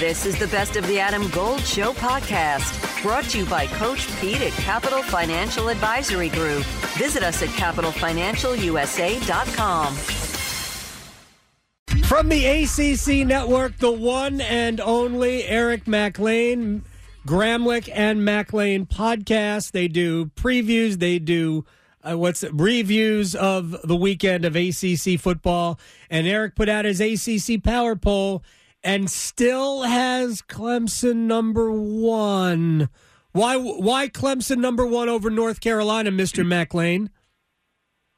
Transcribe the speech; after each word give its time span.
This 0.00 0.24
is 0.24 0.38
the 0.38 0.46
Best 0.46 0.76
of 0.76 0.86
the 0.86 0.98
Adam 0.98 1.28
Gold 1.28 1.60
Show 1.60 1.92
podcast, 1.92 3.02
brought 3.02 3.24
to 3.24 3.40
you 3.40 3.44
by 3.44 3.66
Coach 3.66 4.08
Pete 4.18 4.40
at 4.40 4.52
Capital 4.52 5.02
Financial 5.02 5.68
Advisory 5.68 6.30
Group. 6.30 6.64
Visit 6.96 7.22
us 7.22 7.42
at 7.42 7.50
capitalfinancialusa.com. 7.50 9.94
From 12.04 12.30
the 12.30 12.46
ACC 12.46 13.26
network, 13.26 13.76
the 13.76 13.92
one 13.92 14.40
and 14.40 14.80
only 14.80 15.44
Eric 15.44 15.86
Mac 15.86 16.18
Lain, 16.18 16.82
Gramlich 17.26 17.90
and 17.92 18.24
Mac 18.24 18.54
Lain 18.54 18.86
podcast. 18.86 19.72
They 19.72 19.86
do 19.86 20.30
previews, 20.34 20.98
they 20.98 21.18
do 21.18 21.66
uh, 22.02 22.16
what's 22.16 22.42
it, 22.42 22.54
reviews 22.54 23.34
of 23.34 23.76
the 23.84 23.96
weekend 23.96 24.46
of 24.46 24.56
ACC 24.56 25.20
football. 25.20 25.78
And 26.08 26.26
Eric 26.26 26.54
put 26.54 26.70
out 26.70 26.86
his 26.86 27.02
ACC 27.02 27.62
power 27.62 27.96
poll 27.96 28.42
and 28.82 29.10
still 29.10 29.82
has 29.82 30.42
Clemson 30.42 31.26
number 31.26 31.70
one. 31.70 32.88
Why? 33.32 33.56
Why 33.56 34.08
Clemson 34.08 34.58
number 34.58 34.84
one 34.86 35.08
over 35.08 35.30
North 35.30 35.60
Carolina, 35.60 36.10
Mister 36.10 36.44
Mac 36.44 36.74
Lain? 36.74 37.10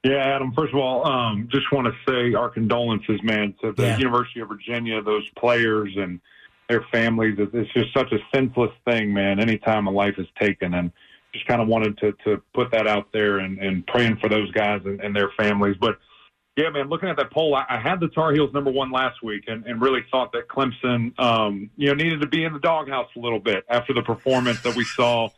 Yeah, 0.04 0.16
Adam. 0.16 0.52
First 0.52 0.72
of 0.74 0.80
all, 0.80 1.06
um, 1.06 1.48
just 1.52 1.70
want 1.70 1.86
to 1.86 1.92
say 2.10 2.34
our 2.34 2.48
condolences, 2.48 3.20
man, 3.22 3.54
to 3.60 3.72
the 3.72 3.82
yeah. 3.82 3.98
University 3.98 4.40
of 4.40 4.48
Virginia, 4.48 5.00
those 5.00 5.28
players 5.36 5.92
and 5.96 6.20
their 6.68 6.84
families. 6.90 7.38
It's 7.38 7.72
just 7.72 7.94
such 7.94 8.10
a 8.10 8.18
senseless 8.34 8.72
thing, 8.84 9.12
man. 9.12 9.38
Anytime 9.38 9.86
a 9.86 9.90
life 9.90 10.14
is 10.18 10.26
taken, 10.40 10.74
and 10.74 10.90
just 11.32 11.46
kind 11.46 11.62
of 11.62 11.68
wanted 11.68 11.98
to 11.98 12.12
to 12.24 12.42
put 12.52 12.70
that 12.72 12.86
out 12.86 13.12
there 13.12 13.38
and, 13.38 13.58
and 13.58 13.86
praying 13.86 14.16
for 14.16 14.28
those 14.28 14.50
guys 14.52 14.80
and, 14.84 15.00
and 15.00 15.14
their 15.14 15.30
families. 15.36 15.76
But 15.80 15.98
yeah, 16.56 16.68
man, 16.68 16.88
looking 16.88 17.08
at 17.08 17.16
that 17.16 17.30
poll, 17.30 17.54
I, 17.54 17.64
I 17.68 17.78
had 17.78 17.98
the 17.98 18.08
Tar 18.08 18.32
Heels 18.32 18.52
number 18.52 18.70
one 18.70 18.90
last 18.90 19.22
week, 19.22 19.44
and, 19.46 19.64
and 19.64 19.80
really 19.80 20.04
thought 20.10 20.32
that 20.32 20.48
Clemson, 20.48 21.18
um, 21.18 21.70
you 21.76 21.88
know, 21.88 21.94
needed 21.94 22.20
to 22.20 22.26
be 22.26 22.44
in 22.44 22.52
the 22.52 22.58
doghouse 22.58 23.08
a 23.16 23.20
little 23.20 23.40
bit 23.40 23.64
after 23.70 23.94
the 23.94 24.02
performance 24.02 24.60
that 24.60 24.76
we 24.76 24.84
saw, 24.84 25.30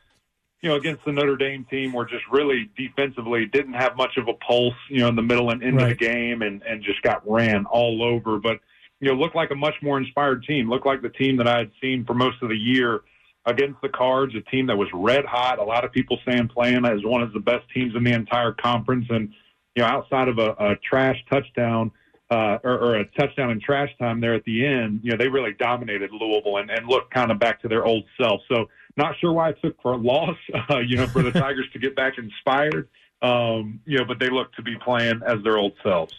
you 0.60 0.68
know, 0.68 0.74
against 0.74 1.04
the 1.04 1.12
Notre 1.12 1.36
Dame 1.36 1.64
team, 1.70 1.92
where 1.92 2.04
just 2.04 2.24
really 2.32 2.68
defensively 2.76 3.46
didn't 3.46 3.74
have 3.74 3.96
much 3.96 4.16
of 4.16 4.26
a 4.26 4.32
pulse, 4.34 4.74
you 4.90 4.98
know, 4.98 5.08
in 5.08 5.14
the 5.14 5.22
middle 5.22 5.50
and 5.50 5.62
end 5.62 5.76
right. 5.76 5.92
of 5.92 5.98
the 5.98 6.04
game, 6.04 6.42
and 6.42 6.62
and 6.64 6.82
just 6.82 7.00
got 7.02 7.22
ran 7.30 7.64
all 7.66 8.02
over. 8.02 8.40
But 8.40 8.58
you 8.98 9.08
know, 9.08 9.14
looked 9.14 9.36
like 9.36 9.52
a 9.52 9.56
much 9.56 9.74
more 9.82 9.98
inspired 9.98 10.44
team. 10.44 10.68
Looked 10.68 10.86
like 10.86 11.00
the 11.00 11.10
team 11.10 11.36
that 11.36 11.46
I 11.46 11.58
had 11.58 11.70
seen 11.80 12.04
for 12.04 12.14
most 12.14 12.42
of 12.42 12.48
the 12.48 12.56
year 12.56 13.02
against 13.46 13.80
the 13.82 13.88
Cards, 13.88 14.34
a 14.34 14.40
team 14.50 14.66
that 14.66 14.76
was 14.76 14.88
red 14.92 15.24
hot. 15.26 15.60
A 15.60 15.64
lot 15.64 15.84
of 15.84 15.92
people 15.92 16.18
saying 16.26 16.48
playing 16.48 16.84
as 16.86 17.04
one 17.04 17.22
of 17.22 17.32
the 17.32 17.40
best 17.40 17.70
teams 17.72 17.94
in 17.94 18.02
the 18.02 18.12
entire 18.12 18.52
conference, 18.52 19.06
and 19.10 19.32
you 19.74 19.82
know, 19.82 19.88
outside 19.88 20.28
of 20.28 20.38
a, 20.38 20.50
a 20.58 20.76
trash 20.88 21.16
touchdown 21.30 21.90
uh, 22.30 22.58
or, 22.64 22.78
or 22.78 22.94
a 22.96 23.04
touchdown 23.18 23.50
in 23.50 23.60
trash 23.60 23.90
time 23.98 24.20
there 24.20 24.34
at 24.34 24.44
the 24.44 24.66
end, 24.66 25.00
you 25.02 25.10
know, 25.10 25.16
they 25.16 25.28
really 25.28 25.52
dominated 25.58 26.10
Louisville 26.12 26.56
and, 26.58 26.70
and 26.70 26.86
looked 26.86 27.12
kind 27.12 27.30
of 27.30 27.38
back 27.38 27.60
to 27.62 27.68
their 27.68 27.84
old 27.84 28.04
self. 28.20 28.40
So, 28.48 28.66
not 28.96 29.14
sure 29.20 29.32
why 29.32 29.50
it 29.50 29.58
took 29.60 29.80
for 29.82 29.92
a 29.92 29.96
loss, 29.96 30.36
uh, 30.70 30.78
you 30.78 30.96
know, 30.96 31.06
for 31.06 31.22
the 31.22 31.32
Tigers 31.32 31.66
to 31.72 31.78
get 31.78 31.96
back 31.96 32.14
inspired. 32.18 32.88
Um, 33.22 33.80
you 33.86 33.98
know, 33.98 34.04
but 34.04 34.18
they 34.18 34.28
look 34.28 34.52
to 34.54 34.62
be 34.62 34.76
playing 34.76 35.20
as 35.26 35.42
their 35.42 35.56
old 35.56 35.72
selves. 35.82 36.14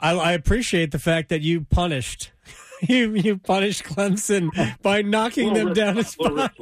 I, 0.00 0.14
I 0.14 0.32
appreciate 0.32 0.90
the 0.90 0.98
fact 0.98 1.28
that 1.28 1.42
you 1.42 1.62
punished 1.62 2.32
you 2.88 3.14
you 3.14 3.38
punished 3.38 3.84
Clemson 3.84 4.50
by 4.82 5.02
knocking 5.02 5.52
them 5.54 5.72
down 5.72 5.98
a 5.98 6.04
spot. 6.04 6.52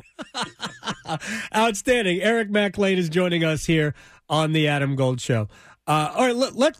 Outstanding. 1.56 2.20
Eric 2.20 2.50
Mac 2.50 2.76
Lain 2.78 2.98
is 2.98 3.08
joining 3.08 3.44
us 3.44 3.66
here 3.66 3.94
on 4.28 4.52
the 4.52 4.68
Adam 4.68 4.96
Gold 4.96 5.20
Show. 5.20 5.48
Uh, 5.88 6.12
all 6.14 6.26
right, 6.26 6.36
let, 6.36 6.54
let 6.54 6.76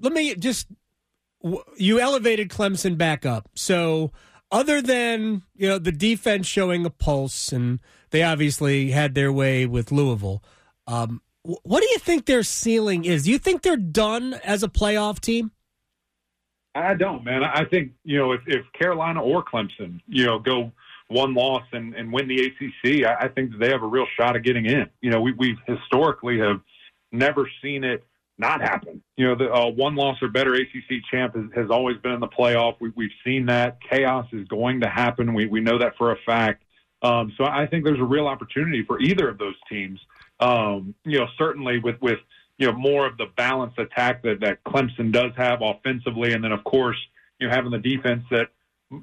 let 0.00 0.12
me 0.12 0.36
just 0.36 0.68
you 1.76 1.98
elevated 1.98 2.48
Clemson 2.48 2.96
back 2.96 3.26
up. 3.26 3.50
So 3.56 4.12
other 4.52 4.80
than 4.80 5.42
you 5.56 5.68
know 5.68 5.78
the 5.78 5.90
defense 5.90 6.46
showing 6.46 6.86
a 6.86 6.90
pulse, 6.90 7.52
and 7.52 7.80
they 8.10 8.22
obviously 8.22 8.92
had 8.92 9.14
their 9.14 9.32
way 9.32 9.66
with 9.66 9.90
Louisville. 9.90 10.44
Um, 10.86 11.20
what 11.42 11.80
do 11.80 11.88
you 11.90 11.98
think 11.98 12.26
their 12.26 12.44
ceiling 12.44 13.04
is? 13.04 13.24
Do 13.24 13.32
you 13.32 13.38
think 13.38 13.62
they're 13.62 13.76
done 13.76 14.34
as 14.44 14.62
a 14.62 14.68
playoff 14.68 15.18
team? 15.18 15.50
I 16.76 16.94
don't, 16.94 17.24
man. 17.24 17.42
I 17.42 17.64
think 17.64 17.92
you 18.04 18.16
know 18.16 18.30
if, 18.30 18.42
if 18.46 18.64
Carolina 18.78 19.20
or 19.22 19.44
Clemson, 19.44 20.00
you 20.06 20.24
know, 20.24 20.38
go 20.38 20.70
one 21.08 21.34
loss 21.34 21.64
and, 21.72 21.94
and 21.94 22.12
win 22.12 22.28
the 22.28 22.46
ACC, 22.46 23.04
I, 23.04 23.24
I 23.24 23.28
think 23.28 23.58
they 23.58 23.70
have 23.70 23.82
a 23.82 23.86
real 23.86 24.06
shot 24.16 24.36
of 24.36 24.44
getting 24.44 24.66
in. 24.66 24.88
You 25.00 25.10
know, 25.10 25.20
we 25.20 25.32
we 25.32 25.58
historically 25.66 26.38
have 26.38 26.60
never 27.10 27.50
seen 27.60 27.82
it 27.82 28.04
not 28.42 28.60
happen. 28.60 29.02
You 29.16 29.28
know, 29.28 29.34
the 29.34 29.50
uh, 29.50 29.70
one 29.70 29.94
loss 29.94 30.20
or 30.20 30.28
better 30.28 30.52
ACC 30.54 31.00
champ 31.10 31.34
has, 31.34 31.46
has 31.54 31.70
always 31.70 31.96
been 31.98 32.12
in 32.12 32.20
the 32.20 32.28
playoff. 32.28 32.76
We, 32.80 32.92
we've 32.94 33.10
seen 33.24 33.46
that 33.46 33.78
chaos 33.88 34.26
is 34.32 34.46
going 34.48 34.80
to 34.80 34.88
happen. 34.88 35.32
We 35.32 35.46
we 35.46 35.60
know 35.60 35.78
that 35.78 35.96
for 35.96 36.12
a 36.12 36.16
fact. 36.26 36.64
Um, 37.02 37.32
so 37.38 37.44
I 37.44 37.66
think 37.66 37.84
there's 37.84 38.00
a 38.00 38.04
real 38.04 38.26
opportunity 38.26 38.84
for 38.84 39.00
either 39.00 39.28
of 39.28 39.38
those 39.38 39.54
teams. 39.68 39.98
Um, 40.40 40.94
you 41.04 41.18
know, 41.18 41.26
certainly 41.38 41.78
with 41.78 42.00
with 42.02 42.18
you 42.58 42.66
know 42.66 42.76
more 42.76 43.06
of 43.06 43.16
the 43.16 43.26
balanced 43.36 43.78
attack 43.78 44.22
that 44.24 44.40
that 44.40 44.62
Clemson 44.64 45.12
does 45.12 45.32
have 45.36 45.60
offensively, 45.62 46.32
and 46.32 46.44
then 46.44 46.52
of 46.52 46.64
course 46.64 46.98
you 47.38 47.48
know 47.48 47.54
having 47.54 47.70
the 47.70 47.78
defense 47.78 48.24
that 48.30 48.48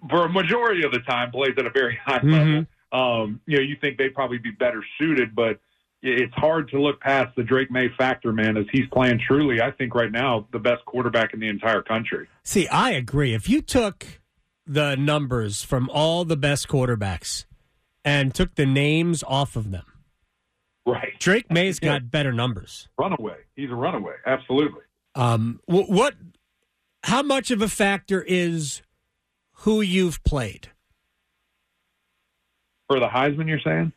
for 0.10 0.26
a 0.26 0.30
majority 0.30 0.84
of 0.84 0.92
the 0.92 1.00
time 1.00 1.32
plays 1.32 1.54
at 1.58 1.66
a 1.66 1.72
very 1.72 1.98
high 2.06 2.20
mm-hmm. 2.20 2.32
level. 2.32 2.66
Um, 2.92 3.42
you 3.46 3.58
know, 3.58 3.64
you 3.64 3.76
think 3.80 3.98
they'd 3.98 4.16
probably 4.16 4.40
be 4.40 4.52
better 4.52 4.84
suited, 4.98 5.36
but 5.36 5.60
it's 6.02 6.34
hard 6.36 6.70
to 6.70 6.82
look 6.82 7.00
past 7.02 7.36
the 7.36 7.44
Drake 7.44 7.70
Maye 7.70 7.90
factor, 7.98 8.32
man, 8.32 8.56
as 8.58 8.66
he's 8.72 8.88
playing 8.92 9.20
truly, 9.26 9.62
I 9.62 9.72
think 9.72 9.94
right 9.94 10.12
now, 10.12 10.48
the 10.52 10.60
best 10.60 10.86
quarterback 10.86 11.34
in 11.34 11.40
the 11.40 11.50
entire 11.50 11.82
country. 11.82 12.28
See, 12.44 12.68
I 12.68 12.92
agree. 12.92 13.34
If 13.34 13.50
you 13.50 13.62
took 13.62 14.22
the 14.66 14.96
numbers 14.96 15.64
from 15.64 15.90
all 15.90 16.24
the 16.24 16.38
best 16.38 16.68
quarterbacks 16.68 17.46
and 18.06 18.34
took 18.34 18.56
the 18.56 18.66
names 18.66 19.24
off 19.24 19.56
of 19.56 19.72
them, 19.72 19.86
right? 20.86 21.20
Drake 21.20 21.52
Maye's 21.52 21.80
yeah. 21.84 21.94
got 21.94 22.12
better 22.12 22.32
numbers. 22.32 22.88
Runaway. 22.98 23.38
He's 23.56 23.70
a 23.72 23.76
runaway. 23.76 24.14
Absolutely. 24.26 24.82
Um, 25.16 25.60
what? 25.66 26.16
How 27.04 27.24
much 27.24 27.52
of 27.52 27.62
a 27.62 27.68
factor 27.68 28.22
is 28.22 28.82
who 29.52 29.82
you've 29.82 30.24
played 30.24 30.70
for 32.88 33.00
the 33.00 33.08
Heisman? 33.08 33.48
You're 33.48 33.60
saying? 33.60 33.92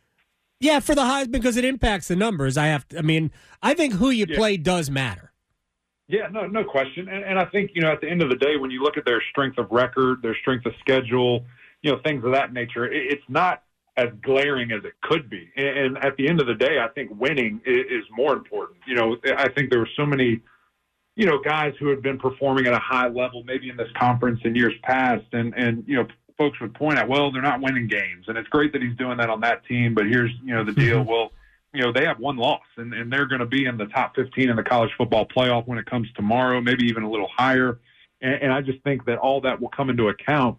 Yeah, 0.62 0.78
for 0.78 0.94
the 0.94 1.02
Heisman 1.02 1.32
because 1.32 1.56
it 1.56 1.64
impacts 1.64 2.06
the 2.06 2.14
numbers. 2.14 2.56
I 2.56 2.66
have. 2.66 2.86
To, 2.88 2.98
I 2.98 3.02
mean, 3.02 3.32
I 3.62 3.74
think 3.74 3.94
who 3.94 4.10
you 4.10 4.26
yeah. 4.28 4.36
play 4.36 4.56
does 4.56 4.88
matter. 4.88 5.32
Yeah, 6.06 6.28
no, 6.30 6.46
no 6.46 6.62
question. 6.62 7.08
And, 7.08 7.24
and 7.24 7.38
I 7.38 7.46
think 7.46 7.72
you 7.74 7.82
know, 7.82 7.90
at 7.90 8.00
the 8.00 8.08
end 8.08 8.22
of 8.22 8.28
the 8.28 8.36
day, 8.36 8.56
when 8.56 8.70
you 8.70 8.80
look 8.80 8.96
at 8.96 9.04
their 9.04 9.20
strength 9.30 9.58
of 9.58 9.66
record, 9.72 10.22
their 10.22 10.36
strength 10.40 10.64
of 10.64 10.72
schedule, 10.78 11.44
you 11.82 11.90
know, 11.90 11.98
things 12.04 12.24
of 12.24 12.32
that 12.32 12.52
nature, 12.52 12.84
it, 12.84 13.12
it's 13.12 13.24
not 13.28 13.64
as 13.96 14.08
glaring 14.22 14.70
as 14.70 14.84
it 14.84 14.92
could 15.02 15.28
be. 15.28 15.50
And, 15.56 15.66
and 15.66 15.98
at 15.98 16.16
the 16.16 16.28
end 16.28 16.40
of 16.40 16.46
the 16.46 16.54
day, 16.54 16.78
I 16.78 16.88
think 16.88 17.10
winning 17.20 17.60
is, 17.66 17.86
is 17.90 18.04
more 18.16 18.32
important. 18.32 18.78
You 18.86 18.94
know, 18.94 19.16
I 19.36 19.48
think 19.48 19.68
there 19.68 19.80
were 19.80 19.90
so 19.96 20.06
many 20.06 20.42
you 21.14 21.26
know, 21.26 21.38
guys 21.44 21.74
who 21.78 21.88
had 21.88 22.02
been 22.02 22.18
performing 22.18 22.66
at 22.66 22.72
a 22.72 22.78
high 22.78 23.08
level, 23.08 23.42
maybe 23.44 23.68
in 23.68 23.76
this 23.76 23.90
conference 23.98 24.40
in 24.44 24.54
years 24.54 24.72
past, 24.82 25.24
and 25.32 25.52
and 25.54 25.84
you 25.86 25.96
know, 25.96 26.06
folks 26.36 26.60
would 26.60 26.74
point 26.74 26.98
out, 26.98 27.08
well, 27.08 27.30
they're 27.30 27.42
not 27.42 27.60
winning 27.60 27.86
games, 27.86 28.26
and 28.28 28.36
it's 28.36 28.48
great 28.48 28.72
that 28.72 28.82
he's 28.82 28.96
doing 28.96 29.18
that 29.18 29.30
on 29.30 29.40
that 29.40 29.64
team. 29.66 29.94
But 29.94 30.06
here's 30.06 30.30
you 30.42 30.54
know 30.54 30.64
the 30.64 30.72
deal. 30.72 31.00
Mm-hmm. 31.00 31.10
Well, 31.10 31.32
you 31.72 31.82
know 31.82 31.92
they 31.92 32.04
have 32.04 32.18
one 32.18 32.36
loss, 32.36 32.62
and, 32.76 32.92
and 32.94 33.12
they're 33.12 33.26
going 33.26 33.40
to 33.40 33.46
be 33.46 33.66
in 33.66 33.76
the 33.76 33.86
top 33.86 34.14
15 34.16 34.50
in 34.50 34.56
the 34.56 34.62
college 34.62 34.90
football 34.96 35.26
playoff 35.26 35.66
when 35.66 35.78
it 35.78 35.86
comes 35.86 36.08
tomorrow, 36.14 36.60
maybe 36.60 36.84
even 36.86 37.02
a 37.02 37.10
little 37.10 37.28
higher. 37.34 37.80
And, 38.20 38.34
and 38.34 38.52
I 38.52 38.60
just 38.60 38.82
think 38.82 39.04
that 39.06 39.18
all 39.18 39.40
that 39.42 39.60
will 39.60 39.70
come 39.70 39.90
into 39.90 40.08
account, 40.08 40.58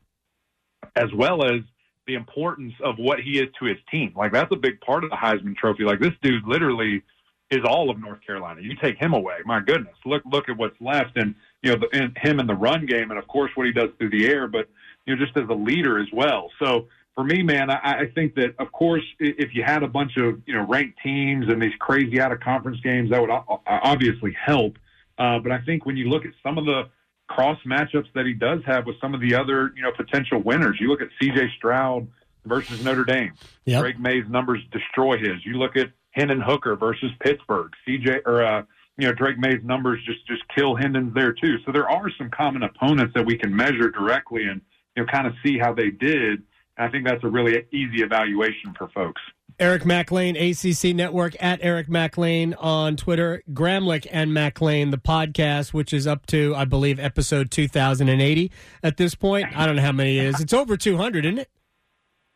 as 0.96 1.12
well 1.14 1.46
as 1.46 1.62
the 2.08 2.16
importance 2.16 2.74
of 2.84 2.96
what 2.98 3.20
he 3.20 3.40
is 3.40 3.48
to 3.60 3.66
his 3.66 3.78
team. 3.90 4.14
Like 4.16 4.34
that's 4.34 4.52
a 4.52 4.58
big 4.58 4.82
part 4.82 5.04
of 5.04 5.10
the 5.10 5.16
Heisman 5.16 5.56
Trophy. 5.56 5.84
Like 5.84 6.00
this 6.00 6.14
dude 6.22 6.46
literally 6.46 7.04
is 7.50 7.62
all 7.66 7.90
of 7.90 8.00
North 8.00 8.20
Carolina. 8.26 8.62
You 8.62 8.76
take 8.76 8.98
him 8.98 9.14
away, 9.14 9.38
my 9.46 9.60
goodness. 9.60 9.96
Look 10.06 10.24
look 10.26 10.50
at 10.50 10.58
what's 10.58 10.80
left, 10.82 11.18
and 11.18 11.36
you 11.62 11.72
know 11.72 11.78
the, 11.78 11.98
and 11.98 12.18
him 12.18 12.40
in 12.40 12.48
the 12.48 12.56
run 12.56 12.86
game, 12.86 13.12
and 13.12 13.20
of 13.20 13.28
course 13.28 13.52
what 13.56 13.68
he 13.68 13.72
does 13.72 13.90
through 13.98 14.10
the 14.10 14.28
air. 14.28 14.48
But 14.48 14.68
you 15.06 15.16
know, 15.16 15.24
just 15.24 15.38
as 15.38 15.50
a 15.50 15.54
leader 15.54 16.00
as 16.00 16.08
well. 16.14 16.50
So 16.60 16.88
for 17.16 17.24
me, 17.24 17.44
man, 17.44 17.70
I, 17.70 18.02
I 18.02 18.06
think 18.14 18.36
that 18.36 18.56
of 18.60 18.72
course, 18.72 19.04
if 19.20 19.54
you 19.54 19.64
had 19.64 19.84
a 19.84 19.88
bunch 19.88 20.18
of 20.18 20.42
you 20.46 20.54
know 20.54 20.66
ranked 20.68 21.00
teams 21.04 21.48
and 21.48 21.62
these 21.62 21.74
crazy 21.80 22.20
out 22.20 22.32
of 22.32 22.40
conference 22.40 22.80
games, 22.82 23.12
that 23.12 23.22
would 23.22 23.32
obviously 23.68 24.36
help. 24.40 24.78
Uh, 25.18 25.40
but 25.40 25.52
I 25.52 25.60
think 25.60 25.86
when 25.86 25.96
you 25.96 26.10
look 26.10 26.26
at 26.26 26.32
some 26.42 26.58
of 26.58 26.66
the 26.66 26.90
cross 27.28 27.58
matchups 27.66 28.12
that 28.16 28.26
he 28.26 28.34
does 28.34 28.62
have 28.66 28.86
with 28.86 29.00
some 29.00 29.14
of 29.14 29.22
the 29.22 29.36
other 29.36 29.72
you 29.76 29.84
know 29.84 29.92
potential 29.96 30.42
winners, 30.42 30.78
you 30.80 30.88
look 30.88 31.02
at 31.02 31.10
C.J. 31.22 31.50
Stroud 31.58 32.08
versus 32.46 32.84
Notre 32.84 33.06
Dame. 33.06 33.34
Yep. 33.66 33.82
Drake 33.82 34.00
Maye's 34.00 34.30
numbers 34.30 34.62
destroy 34.72 35.18
his. 35.18 35.46
You 35.46 35.54
look 35.54 35.78
at 35.78 35.92
Hendon 36.12 36.42
Hooker 36.42 36.76
versus 36.76 37.12
Pittsburgh. 37.20 37.72
C.J. 37.86 38.22
or 38.26 38.44
uh, 38.44 38.64
you 38.98 39.08
know 39.08 39.14
Drake 39.14 39.38
Maye's 39.38 39.64
numbers 39.64 40.00
just 40.06 40.26
just 40.26 40.42
kill 40.56 40.76
Hendon's 40.76 41.14
there 41.14 41.34
too. 41.34 41.58
So 41.66 41.72
there 41.72 41.90
are 41.90 42.10
some 42.18 42.32
common 42.32 42.64
opponents 42.64 43.14
that 43.14 43.26
we 43.26 43.38
can 43.38 43.56
measure 43.56 43.92
directly 43.92 44.46
and 44.46 44.62
you 44.96 45.04
know, 45.04 45.12
kind 45.12 45.28
of 45.28 45.34
see 45.46 45.58
how 45.58 45.74
they 45.74 45.90
did. 45.90 46.44
I 46.78 46.90
think 46.90 47.06
that's 47.06 47.24
a 47.24 47.30
really 47.30 47.66
easy 47.72 48.02
evaluation 48.02 48.74
for 48.78 48.88
folks. 48.90 49.22
Eric 49.60 49.86
Mac 49.86 50.12
Lain, 50.12 50.36
ACC 50.36 50.96
Network, 50.96 51.36
at 51.40 51.60
Eric 51.62 51.88
Mac 51.88 52.18
Lain 52.18 52.56
on 52.56 52.96
Twitter. 52.96 53.44
Gramlich 53.52 54.08
and 54.12 54.34
Mac 54.34 54.60
Lain, 54.62 54.90
the 54.90 54.98
podcast, 54.98 55.74
which 55.74 55.94
is 55.94 56.08
up 56.08 56.26
to, 56.28 56.56
I 56.56 56.66
believe, 56.66 57.00
episode 57.00 57.52
2080 57.52 58.52
at 58.82 58.98
this 58.98 59.14
point. 59.14 59.56
I 59.56 59.68
don't 59.68 59.76
know 59.76 59.84
how 59.84 59.92
many 59.92 60.18
it 60.18 60.26
is. 60.26 60.40
It's 60.42 60.54
over 60.54 60.76
200, 60.76 61.26
isn't 61.26 61.38
it? 61.38 61.50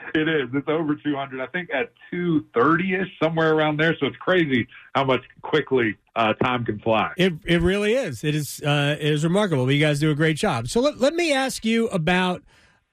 it 0.16 0.28
is. 0.28 0.50
It's 0.54 0.68
over 0.68 0.96
200. 0.96 1.42
I 1.42 1.48
think 1.48 1.70
at 1.74 1.92
230 2.12 2.96
ish, 2.96 3.08
somewhere 3.22 3.54
around 3.54 3.78
there. 3.78 3.96
So 4.00 4.08
it's 4.08 4.18
crazy 4.18 4.68
how 4.96 5.04
much 5.04 5.22
quickly 5.42 5.98
uh, 6.16 6.34
time 6.34 6.66
can 6.66 6.80
fly. 6.80 7.12
It 7.18 7.34
it 7.46 7.62
really 7.62 7.94
is. 7.94 8.24
It 8.24 8.36
is 8.36 8.62
uh, 8.62 8.98
it 9.00 9.06
is 9.06 9.24
remarkable. 9.24 9.72
You 9.72 9.80
guys 9.80 10.00
do 10.00 10.12
a 10.12 10.16
great 10.16 10.38
job. 10.38 10.68
So 10.68 10.80
let 10.80 11.00
let 11.00 11.14
me 11.14 11.34
ask 11.34 11.66
you 11.66 11.88
about. 11.88 12.44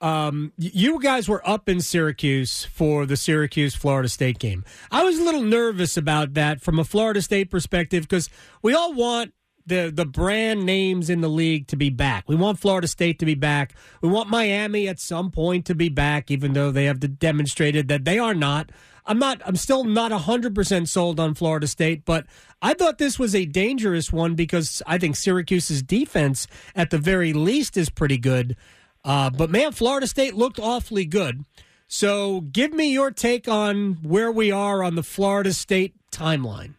Um, 0.00 0.52
you 0.58 1.00
guys 1.00 1.30
were 1.30 1.40
up 1.48 1.66
in 1.66 1.80
Syracuse 1.80 2.64
for 2.64 3.06
the 3.06 3.16
Syracuse 3.16 3.74
Florida 3.74 4.08
State 4.08 4.38
game. 4.38 4.62
I 4.90 5.02
was 5.02 5.18
a 5.18 5.22
little 5.22 5.40
nervous 5.40 5.96
about 5.96 6.34
that 6.34 6.60
from 6.60 6.78
a 6.78 6.84
Florida 6.84 7.22
State 7.22 7.48
perspective 7.50 8.02
because 8.02 8.28
we 8.60 8.74
all 8.74 8.92
want 8.92 9.32
the 9.66 9.90
the 9.94 10.04
brand 10.04 10.64
names 10.64 11.08
in 11.08 11.20
the 11.20 11.28
league 11.28 11.66
to 11.68 11.76
be 11.76 11.90
back. 11.90 12.24
We 12.28 12.36
want 12.36 12.58
Florida 12.58 12.86
State 12.86 13.18
to 13.20 13.26
be 13.26 13.34
back. 13.34 13.74
We 14.00 14.08
want 14.08 14.28
Miami 14.28 14.88
at 14.88 15.00
some 15.00 15.30
point 15.30 15.66
to 15.66 15.74
be 15.74 15.88
back, 15.88 16.30
even 16.30 16.52
though 16.52 16.70
they 16.70 16.84
have 16.84 17.18
demonstrated 17.18 17.88
that 17.88 18.04
they 18.04 18.18
are 18.18 18.34
not. 18.34 18.70
I'm 19.06 19.18
not. 19.18 19.42
I'm 19.44 19.56
still 19.56 19.84
not 19.84 20.10
100 20.10 20.54
percent 20.54 20.88
sold 20.88 21.20
on 21.20 21.34
Florida 21.34 21.66
State, 21.66 22.04
but 22.04 22.26
I 22.62 22.74
thought 22.74 22.98
this 22.98 23.18
was 23.18 23.34
a 23.34 23.44
dangerous 23.44 24.12
one 24.12 24.34
because 24.34 24.82
I 24.86 24.98
think 24.98 25.16
Syracuse's 25.16 25.82
defense, 25.82 26.46
at 26.74 26.90
the 26.90 26.98
very 26.98 27.32
least, 27.32 27.76
is 27.76 27.90
pretty 27.90 28.18
good. 28.18 28.56
Uh, 29.04 29.28
but 29.28 29.50
man, 29.50 29.72
Florida 29.72 30.06
State 30.06 30.34
looked 30.34 30.58
awfully 30.58 31.04
good. 31.04 31.44
So, 31.86 32.40
give 32.40 32.72
me 32.72 32.92
your 32.92 33.10
take 33.10 33.46
on 33.46 33.98
where 34.02 34.32
we 34.32 34.50
are 34.50 34.82
on 34.82 34.94
the 34.94 35.02
Florida 35.02 35.52
State 35.52 35.94
timeline. 36.10 36.74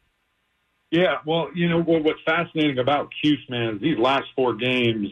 Yeah, 0.91 1.17
well, 1.25 1.49
you 1.53 1.67
know 1.67 1.81
what, 1.81 2.03
what's 2.03 2.21
fascinating 2.25 2.77
about 2.77 3.09
Cuse, 3.21 3.43
man, 3.49 3.75
is 3.75 3.81
these 3.81 3.97
last 3.97 4.27
four 4.35 4.55
games, 4.55 5.09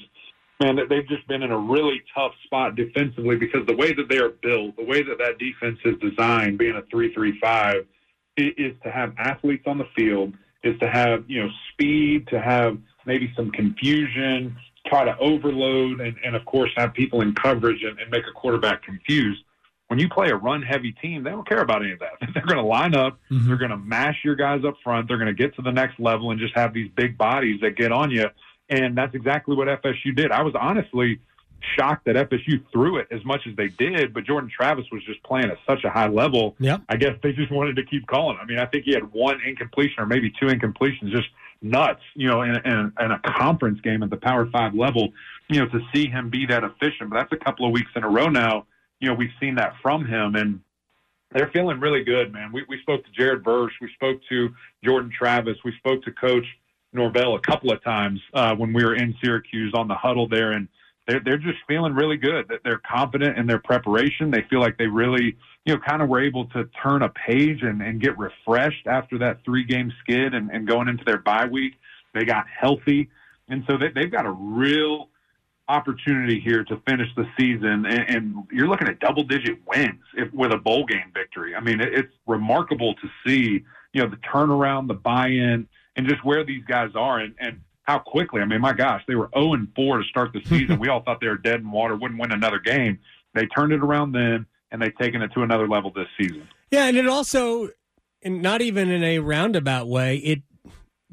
man, 0.61 0.77
they've 0.89 1.07
just 1.07 1.27
been 1.27 1.41
in 1.41 1.51
a 1.51 1.57
really 1.57 2.01
tough 2.15 2.31
spot 2.45 2.75
defensively 2.75 3.35
because 3.35 3.65
the 3.67 3.75
way 3.75 3.93
that 3.93 4.07
they 4.09 4.17
are 4.17 4.29
built, 4.29 4.75
the 4.77 4.85
way 4.85 5.01
that 5.03 5.17
that 5.17 5.37
defense 5.39 5.79
is 5.83 5.95
designed, 5.99 6.57
being 6.57 6.75
a 6.75 6.81
three-three-five, 6.91 7.85
is 8.37 8.73
to 8.83 8.91
have 8.91 9.13
athletes 9.17 9.63
on 9.67 9.77
the 9.77 9.87
field, 9.95 10.33
is 10.63 10.79
to 10.79 10.89
have 10.89 11.23
you 11.27 11.43
know 11.43 11.49
speed, 11.71 12.27
to 12.27 12.39
have 12.39 12.77
maybe 13.05 13.31
some 13.35 13.51
confusion, 13.51 14.55
try 14.87 15.03
to 15.03 15.17
overload, 15.17 16.01
and, 16.01 16.15
and 16.23 16.35
of 16.35 16.45
course 16.45 16.71
have 16.77 16.93
people 16.93 17.21
in 17.21 17.33
coverage 17.35 17.83
and, 17.83 17.99
and 17.99 18.09
make 18.09 18.23
a 18.27 18.31
quarterback 18.31 18.83
confused 18.83 19.43
when 19.93 19.99
you 19.99 20.09
play 20.09 20.29
a 20.29 20.35
run 20.35 20.63
heavy 20.63 20.91
team, 20.91 21.23
they 21.23 21.29
don't 21.29 21.47
care 21.47 21.61
about 21.61 21.83
any 21.83 21.91
of 21.91 21.99
that. 21.99 22.13
They're 22.33 22.45
going 22.47 22.57
to 22.57 22.65
line 22.65 22.95
up, 22.95 23.19
mm-hmm. 23.29 23.47
they're 23.47 23.57
going 23.57 23.69
to 23.69 23.77
mash 23.77 24.17
your 24.23 24.35
guys 24.35 24.65
up 24.65 24.73
front, 24.83 25.07
they're 25.07 25.19
going 25.19 25.27
to 25.27 25.35
get 25.35 25.55
to 25.57 25.61
the 25.61 25.71
next 25.71 25.99
level 25.99 26.31
and 26.31 26.39
just 26.39 26.55
have 26.55 26.73
these 26.73 26.89
big 26.95 27.15
bodies 27.15 27.61
that 27.61 27.75
get 27.75 27.91
on 27.91 28.09
you. 28.09 28.25
And 28.69 28.97
that's 28.97 29.13
exactly 29.13 29.55
what 29.55 29.67
FSU 29.67 30.15
did. 30.15 30.31
I 30.31 30.41
was 30.41 30.55
honestly 30.59 31.19
shocked 31.77 32.05
that 32.05 32.15
FSU 32.15 32.63
threw 32.71 32.97
it 32.97 33.07
as 33.11 33.23
much 33.23 33.41
as 33.47 33.55
they 33.55 33.67
did, 33.67 34.15
but 34.15 34.23
Jordan 34.23 34.49
Travis 34.49 34.85
was 34.91 35.03
just 35.05 35.21
playing 35.21 35.51
at 35.51 35.57
such 35.67 35.83
a 35.83 35.91
high 35.91 36.07
level. 36.07 36.55
Yep. 36.57 36.81
I 36.89 36.95
guess 36.95 37.13
they 37.21 37.31
just 37.33 37.51
wanted 37.51 37.75
to 37.75 37.83
keep 37.83 38.07
calling. 38.07 38.39
I 38.41 38.45
mean, 38.45 38.57
I 38.57 38.65
think 38.65 38.85
he 38.85 38.93
had 38.93 39.13
one 39.13 39.39
incompletion 39.45 39.99
or 39.99 40.07
maybe 40.07 40.33
two 40.39 40.47
incompletions, 40.47 41.11
just 41.11 41.27
nuts, 41.61 42.01
you 42.15 42.27
know, 42.27 42.41
in, 42.41 42.55
in, 42.65 42.93
in 42.99 43.11
a 43.11 43.19
conference 43.37 43.79
game 43.81 44.01
at 44.01 44.09
the 44.09 44.17
Power 44.17 44.49
Five 44.49 44.73
level, 44.73 45.09
you 45.49 45.59
know, 45.59 45.67
to 45.67 45.81
see 45.93 46.07
him 46.07 46.31
be 46.31 46.47
that 46.47 46.63
efficient. 46.63 47.11
But 47.11 47.17
that's 47.17 47.33
a 47.33 47.45
couple 47.45 47.67
of 47.67 47.71
weeks 47.73 47.91
in 47.95 48.03
a 48.03 48.09
row 48.09 48.29
now 48.29 48.65
you 49.03 49.09
know, 49.09 49.15
we've 49.15 49.33
seen 49.37 49.55
that 49.55 49.73
from 49.81 50.05
him 50.05 50.35
and 50.35 50.61
they're 51.33 51.49
feeling 51.51 51.81
really 51.81 52.05
good, 52.05 52.31
man. 52.31 52.53
We, 52.53 52.63
we 52.69 52.79
spoke 52.81 53.03
to 53.03 53.11
Jared 53.11 53.43
Verse. 53.43 53.73
We 53.81 53.89
spoke 53.95 54.21
to 54.29 54.49
Jordan 54.81 55.11
Travis. 55.11 55.57
We 55.65 55.73
spoke 55.77 56.03
to 56.03 56.11
Coach 56.11 56.45
Norvell 56.93 57.35
a 57.35 57.39
couple 57.41 57.73
of 57.73 57.83
times 57.83 58.21
uh, 58.33 58.55
when 58.55 58.71
we 58.71 58.85
were 58.85 58.95
in 58.95 59.13
Syracuse 59.21 59.73
on 59.75 59.89
the 59.89 59.95
huddle 59.95 60.25
there. 60.29 60.53
And 60.53 60.69
they're, 61.05 61.19
they're 61.19 61.37
just 61.37 61.57
feeling 61.67 61.93
really 61.93 62.15
good. 62.15 62.47
That 62.47 62.61
They're 62.63 62.79
confident 62.89 63.37
in 63.37 63.45
their 63.45 63.59
preparation. 63.59 64.31
They 64.31 64.45
feel 64.49 64.61
like 64.61 64.77
they 64.77 64.87
really, 64.87 65.35
you 65.65 65.73
know, 65.73 65.81
kind 65.85 66.01
of 66.01 66.07
were 66.07 66.21
able 66.21 66.45
to 66.51 66.69
turn 66.81 67.01
a 67.01 67.09
page 67.09 67.61
and, 67.61 67.81
and 67.81 67.99
get 67.99 68.17
refreshed 68.17 68.87
after 68.87 69.17
that 69.17 69.43
three 69.43 69.65
game 69.65 69.91
skid 70.01 70.33
and, 70.33 70.49
and 70.49 70.65
going 70.65 70.87
into 70.87 71.03
their 71.03 71.17
bye 71.17 71.47
week. 71.47 71.73
They 72.13 72.23
got 72.23 72.45
healthy. 72.47 73.09
And 73.49 73.65
so 73.67 73.77
they, 73.77 73.89
they've 73.89 74.11
got 74.11 74.25
a 74.25 74.31
real 74.31 75.09
opportunity 75.67 76.39
here 76.39 76.63
to 76.65 76.81
finish 76.87 77.07
the 77.15 77.25
season, 77.37 77.85
and, 77.85 78.15
and 78.15 78.35
you're 78.51 78.67
looking 78.67 78.87
at 78.87 78.99
double 78.99 79.23
digit 79.23 79.59
wins 79.67 80.01
if, 80.15 80.31
with 80.33 80.51
a 80.51 80.57
bowl 80.57 80.85
game 80.85 81.11
victory. 81.13 81.55
I 81.55 81.61
mean, 81.61 81.79
it, 81.79 81.93
it's 81.93 82.13
remarkable 82.27 82.95
to 82.95 83.09
see, 83.25 83.63
you 83.93 84.03
know, 84.03 84.09
the 84.09 84.17
turnaround, 84.17 84.87
the 84.87 84.93
buy 84.93 85.27
in, 85.27 85.67
and 85.95 86.07
just 86.07 86.23
where 86.25 86.43
these 86.43 86.63
guys 86.65 86.89
are 86.95 87.19
and, 87.19 87.33
and 87.39 87.61
how 87.83 87.99
quickly. 87.99 88.41
I 88.41 88.45
mean, 88.45 88.61
my 88.61 88.73
gosh, 88.73 89.03
they 89.07 89.15
were 89.15 89.29
0 89.35 89.53
and 89.53 89.67
4 89.75 89.97
to 89.97 90.03
start 90.05 90.33
the 90.33 90.43
season. 90.45 90.79
we 90.79 90.89
all 90.89 91.01
thought 91.01 91.21
they 91.21 91.27
were 91.27 91.37
dead 91.37 91.61
in 91.61 91.71
water, 91.71 91.95
wouldn't 91.95 92.19
win 92.19 92.31
another 92.31 92.59
game. 92.59 92.99
They 93.33 93.45
turned 93.47 93.73
it 93.73 93.79
around 93.79 94.11
then, 94.11 94.45
and 94.71 94.81
they've 94.81 94.97
taken 94.97 95.21
it 95.21 95.31
to 95.33 95.43
another 95.43 95.67
level 95.67 95.91
this 95.95 96.07
season. 96.19 96.47
Yeah, 96.71 96.85
and 96.85 96.97
it 96.97 97.07
also, 97.07 97.69
and 98.21 98.41
not 98.41 98.61
even 98.61 98.89
in 98.89 99.03
a 99.03 99.19
roundabout 99.19 99.87
way, 99.87 100.17
it 100.17 100.41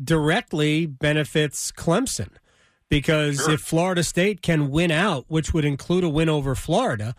directly 0.02 0.87
benefits 0.87 1.70
Clemson 1.70 2.31
because 2.91 3.37
sure. 3.37 3.53
if 3.53 3.61
Florida 3.63 4.03
State 4.03 4.43
can 4.43 4.71
win 4.71 4.91
out, 4.91 5.25
which 5.29 5.55
would 5.55 5.65
include 5.65 6.05
a 6.05 6.09
win 6.09 6.29
over 6.29 6.55
Florida, 6.55 7.15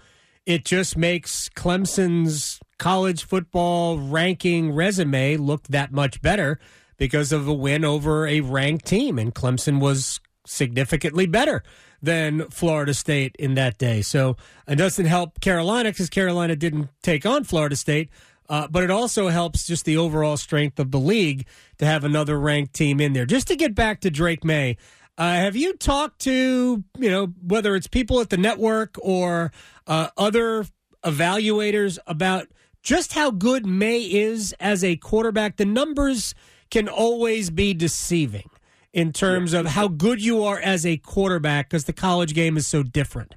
it 0.45 0.65
just 0.65 0.95
makes 0.95 1.49
Clemson's 1.49 2.59
college 2.77 3.23
football 3.23 3.97
ranking 3.97 4.73
resume 4.73 5.37
look 5.37 5.63
that 5.69 5.91
much 5.91 6.21
better 6.21 6.59
because 6.97 7.31
of 7.31 7.47
a 7.47 7.53
win 7.53 7.85
over 7.85 8.27
a 8.27 8.41
ranked 8.41 8.85
team. 8.85 9.17
And 9.17 9.33
Clemson 9.33 9.79
was 9.79 10.19
significantly 10.45 11.25
better 11.25 11.63
than 12.01 12.49
Florida 12.49 12.93
State 12.93 13.35
in 13.39 13.53
that 13.53 13.77
day. 13.77 14.01
So 14.01 14.35
it 14.67 14.75
doesn't 14.75 15.05
help 15.05 15.39
Carolina 15.39 15.89
because 15.89 16.09
Carolina 16.09 16.55
didn't 16.55 16.89
take 17.01 17.25
on 17.25 17.43
Florida 17.43 17.75
State. 17.75 18.09
Uh, 18.49 18.67
but 18.67 18.83
it 18.83 18.91
also 18.91 19.29
helps 19.29 19.65
just 19.65 19.85
the 19.85 19.95
overall 19.95 20.35
strength 20.35 20.77
of 20.77 20.91
the 20.91 20.99
league 20.99 21.47
to 21.77 21.85
have 21.85 22.03
another 22.03 22.37
ranked 22.37 22.73
team 22.73 22.99
in 22.99 23.13
there. 23.13 23.25
Just 23.25 23.47
to 23.47 23.55
get 23.55 23.73
back 23.73 24.01
to 24.01 24.09
Drake 24.09 24.43
Maye, 24.43 24.75
uh, 25.17 25.33
have 25.33 25.55
you 25.55 25.73
talked 25.73 26.19
to 26.21 26.83
you 26.97 27.11
know 27.11 27.27
whether 27.41 27.75
it's 27.75 27.87
people 27.87 28.19
at 28.19 28.29
the 28.29 28.37
network 28.37 28.95
or 29.01 29.51
uh, 29.87 30.07
other 30.17 30.65
evaluators 31.03 31.97
about 32.07 32.47
just 32.83 33.13
how 33.13 33.31
good 33.31 33.65
Maye 33.65 34.01
is 34.01 34.55
as 34.59 34.83
a 34.83 34.95
quarterback? 34.95 35.57
The 35.57 35.65
numbers 35.65 36.33
can 36.69 36.87
always 36.87 37.49
be 37.49 37.73
deceiving 37.73 38.49
in 38.93 39.13
terms 39.13 39.53
of 39.53 39.67
how 39.67 39.87
good 39.87 40.23
you 40.23 40.43
are 40.43 40.59
as 40.59 40.85
a 40.85 40.97
quarterback 40.97 41.69
because 41.69 41.85
the 41.85 41.93
college 41.93 42.33
game 42.33 42.57
is 42.57 42.67
so 42.67 42.83
different. 42.83 43.35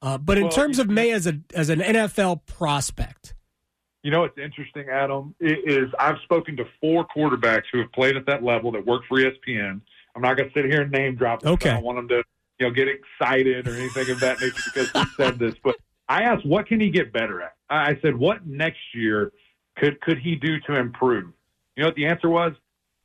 Uh, 0.00 0.18
but 0.18 0.36
in 0.36 0.44
well, 0.44 0.52
terms 0.52 0.78
of 0.78 0.88
Maye 0.88 1.12
as 1.12 1.26
a 1.26 1.40
as 1.54 1.70
an 1.70 1.80
NFL 1.80 2.46
prospect, 2.46 3.34
you 4.02 4.10
know 4.10 4.20
what's 4.20 4.36
interesting, 4.36 4.90
Adam, 4.90 5.34
is 5.40 5.88
I've 5.98 6.18
spoken 6.24 6.58
to 6.58 6.66
four 6.78 7.06
quarterbacks 7.06 7.64
who 7.72 7.78
have 7.78 7.90
played 7.92 8.16
at 8.16 8.26
that 8.26 8.44
level 8.44 8.70
that 8.72 8.84
work 8.84 9.02
for 9.08 9.18
ESPN 9.18 9.80
I'm 10.14 10.22
not 10.22 10.36
going 10.36 10.48
to 10.48 10.54
sit 10.54 10.64
here 10.66 10.82
and 10.82 10.90
name 10.90 11.16
drop. 11.16 11.42
Them, 11.42 11.54
okay. 11.54 11.70
I 11.70 11.74
don't 11.74 11.84
want 11.84 11.98
them 11.98 12.08
to, 12.08 12.22
you 12.58 12.66
know, 12.66 12.70
get 12.72 12.88
excited 12.88 13.66
or 13.66 13.74
anything 13.74 14.10
of 14.10 14.20
that 14.20 14.40
nature 14.40 14.62
because 14.72 14.90
he 14.90 15.04
said 15.16 15.38
this. 15.38 15.54
But 15.62 15.76
I 16.08 16.22
asked, 16.22 16.46
what 16.46 16.66
can 16.66 16.80
he 16.80 16.90
get 16.90 17.12
better 17.12 17.42
at? 17.42 17.54
I 17.70 17.98
said, 18.02 18.16
what 18.16 18.46
next 18.46 18.80
year 18.94 19.32
could 19.76 20.00
could 20.00 20.18
he 20.18 20.36
do 20.36 20.60
to 20.60 20.76
improve? 20.76 21.32
You 21.76 21.82
know 21.82 21.88
what 21.88 21.96
the 21.96 22.06
answer 22.06 22.28
was? 22.28 22.52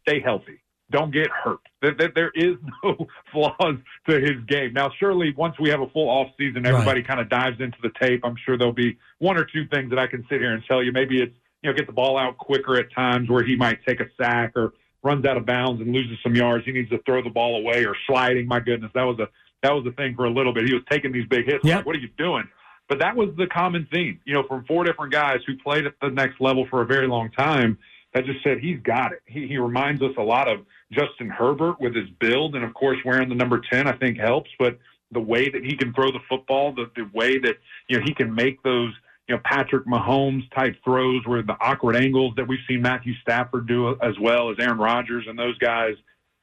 Stay 0.02 0.20
healthy. 0.20 0.62
Don't 0.92 1.12
get 1.12 1.30
hurt. 1.30 1.60
There, 1.82 2.12
there 2.14 2.32
is 2.36 2.56
no 2.84 3.08
flaws 3.32 3.78
to 4.08 4.20
his 4.20 4.44
game. 4.48 4.74
Now, 4.74 4.92
surely 5.00 5.34
once 5.36 5.56
we 5.60 5.70
have 5.70 5.82
a 5.82 5.90
full 5.90 6.10
off 6.10 6.28
season, 6.38 6.66
everybody 6.66 7.02
right. 7.02 7.08
kind 7.08 7.20
of 7.20 7.30
dives 7.30 7.60
into 7.62 7.78
the 7.82 7.92
tape. 8.02 8.22
I'm 8.24 8.36
sure 8.46 8.58
there'll 8.58 8.74
be 8.74 8.98
one 9.20 9.38
or 9.38 9.46
two 9.46 9.68
things 9.68 9.90
that 9.92 10.00
I 10.00 10.08
can 10.08 10.26
sit 10.30 10.42
here 10.42 10.54
and 10.54 10.64
tell 10.68 10.84
you. 10.84 10.92
Maybe 10.92 11.22
it's 11.22 11.36
you 11.62 11.70
know 11.70 11.76
get 11.76 11.88
the 11.88 11.94
ball 11.94 12.18
out 12.18 12.38
quicker 12.38 12.78
at 12.78 12.92
times 12.94 13.30
where 13.30 13.44
he 13.44 13.56
might 13.56 13.80
take 13.86 14.00
a 14.00 14.08
sack 14.18 14.54
or 14.56 14.74
runs 15.04 15.26
out 15.26 15.38
of 15.38 15.46
bounds 15.46 15.82
and 15.82 15.94
loses 15.94 16.18
some 16.24 16.36
yards, 16.36 16.66
he 16.66 16.72
needs 16.72 16.90
to 16.90 17.00
throw 17.06 17.24
the 17.24 17.30
ball 17.30 17.58
away 17.58 17.86
or 17.86 17.96
sliding. 18.08 18.48
My 18.48 18.60
goodness, 18.60 18.92
that 18.96 19.04
was 19.04 19.20
a 19.20 19.28
that 19.64 19.74
was 19.74 19.84
the 19.84 19.92
thing 19.92 20.16
for 20.16 20.26
a 20.26 20.30
little 20.30 20.54
bit. 20.54 20.68
He 20.68 20.74
was 20.74 20.84
taking 20.90 21.12
these 21.12 21.28
big 21.28 21.46
hits. 21.46 21.64
Yep. 21.64 21.78
Like, 21.78 21.86
what 21.86 21.96
are 21.96 22.00
you 22.00 22.10
doing? 22.18 22.48
But 22.88 23.00
that 23.00 23.16
was 23.16 23.30
the 23.38 23.46
common 23.48 23.88
theme, 23.94 24.20
you 24.26 24.34
know, 24.34 24.44
from 24.48 24.66
four 24.66 24.84
different 24.84 25.14
guys 25.14 25.40
who 25.46 25.58
played 25.58 25.86
at 25.86 25.94
the 26.02 26.10
next 26.10 26.42
level 26.42 26.66
for 26.70 26.82
a 26.82 26.86
very 26.86 27.08
long 27.08 27.30
time. 27.32 27.78
That 28.14 28.26
just 28.26 28.44
said 28.44 28.58
he's 28.60 28.80
got 28.82 29.12
it. 29.12 29.22
He, 29.26 29.48
he 29.48 29.58
reminds 29.58 30.02
us 30.02 30.12
a 30.18 30.24
lot 30.24 30.48
of 30.48 30.66
Justin 30.92 31.30
Herbert 31.30 31.80
with 31.80 31.96
his 31.96 32.10
build, 32.20 32.56
and 32.56 32.64
of 32.64 32.74
course 32.74 32.98
wearing 33.06 33.30
the 33.30 33.36
number 33.36 33.62
ten, 33.72 33.88
I 33.88 33.96
think 33.98 34.18
helps. 34.18 34.50
But 34.58 34.80
the 35.12 35.20
way 35.20 35.50
that 35.50 35.64
he 35.64 35.76
can 35.76 35.94
throw 35.94 36.12
the 36.12 36.20
football, 36.28 36.74
the, 36.74 36.90
the 36.96 37.08
way 37.14 37.38
that 37.38 37.58
you 37.88 37.98
know 37.98 38.04
he 38.04 38.14
can 38.16 38.34
make 38.34 38.64
those 38.64 38.94
you 39.30 39.36
know, 39.36 39.42
Patrick 39.46 39.86
Mahomes 39.86 40.52
type 40.56 40.76
throws 40.84 41.22
where 41.28 41.44
the 41.44 41.56
awkward 41.62 41.96
angles 41.96 42.34
that 42.36 42.48
we've 42.48 42.60
seen 42.68 42.82
Matthew 42.82 43.14
Stafford 43.22 43.68
do 43.68 43.96
as 44.02 44.18
well 44.20 44.50
as 44.50 44.58
Aaron 44.60 44.80
Rodgers 44.80 45.26
and 45.30 45.38
those 45.38 45.56
guys. 45.60 45.94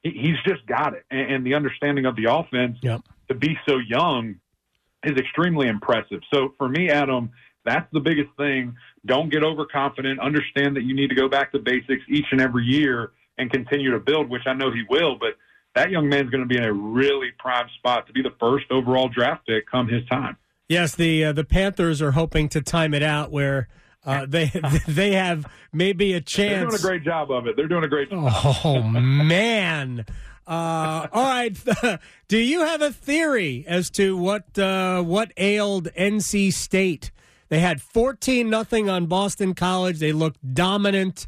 He, 0.04 0.10
he's 0.10 0.36
just 0.46 0.64
got 0.66 0.94
it. 0.94 1.04
And, 1.10 1.32
and, 1.32 1.46
the 1.46 1.54
understanding 1.54 2.06
of 2.06 2.14
the 2.14 2.26
offense 2.26 2.78
yep. 2.82 3.00
to 3.26 3.34
be 3.34 3.58
so 3.68 3.78
young 3.78 4.36
is 5.02 5.16
extremely 5.16 5.66
impressive. 5.66 6.20
So 6.32 6.54
for 6.58 6.68
me, 6.68 6.88
Adam, 6.88 7.30
that's 7.64 7.88
the 7.92 7.98
biggest 7.98 8.30
thing. 8.36 8.76
Don't 9.04 9.30
get 9.30 9.42
overconfident. 9.42 10.20
Understand 10.20 10.76
that 10.76 10.84
you 10.84 10.94
need 10.94 11.08
to 11.08 11.16
go 11.16 11.28
back 11.28 11.50
to 11.52 11.58
basics 11.58 12.04
each 12.08 12.26
and 12.30 12.40
every 12.40 12.64
year 12.64 13.10
and 13.36 13.50
continue 13.50 13.90
to 13.90 13.98
build, 13.98 14.30
which 14.30 14.46
I 14.46 14.54
know 14.54 14.70
he 14.70 14.84
will. 14.88 15.16
But 15.18 15.36
that 15.74 15.90
young 15.90 16.08
man's 16.08 16.30
going 16.30 16.44
to 16.44 16.48
be 16.48 16.56
in 16.56 16.64
a 16.64 16.72
really 16.72 17.32
prime 17.36 17.68
spot 17.78 18.06
to 18.06 18.12
be 18.12 18.22
the 18.22 18.32
first 18.38 18.66
overall 18.70 19.08
draft 19.08 19.44
pick 19.44 19.68
come 19.68 19.88
his 19.88 20.06
time. 20.06 20.36
Yes, 20.68 20.94
the 20.94 21.26
uh, 21.26 21.32
the 21.32 21.44
Panthers 21.44 22.02
are 22.02 22.12
hoping 22.12 22.49
to 22.50 22.61
time 22.61 22.92
it 22.94 23.02
out 23.02 23.30
where 23.30 23.68
uh, 24.04 24.26
they 24.26 24.50
they 24.88 25.12
have 25.12 25.46
maybe 25.73 26.12
a 26.14 26.20
chance. 26.20 26.50
They're 26.52 26.66
doing 26.70 26.75
a 26.75 26.82
great 26.82 27.04
job 27.04 27.30
of 27.30 27.46
it. 27.46 27.56
They're 27.56 27.68
doing 27.68 27.85
a 27.85 27.88
great 27.88 28.11
job. 28.11 28.32
Oh 28.64 28.82
man. 28.82 30.04
Uh, 30.46 31.08
all 31.12 31.25
right. 31.25 31.58
Do 32.28 32.38
you 32.38 32.61
have 32.61 32.80
a 32.80 32.92
theory 32.92 33.64
as 33.66 33.90
to 33.90 34.16
what 34.16 34.58
uh, 34.58 35.02
what 35.02 35.32
ailed 35.37 35.88
NC 35.99 36.52
State? 36.52 37.11
They 37.49 37.61
had 37.61 37.80
fourteen 37.82 38.50
nothing 38.50 38.88
on 38.88 39.06
Boston 39.06 39.54
College. 39.54 39.99
They 39.99 40.12
looked 40.12 40.54
dominant. 40.54 41.26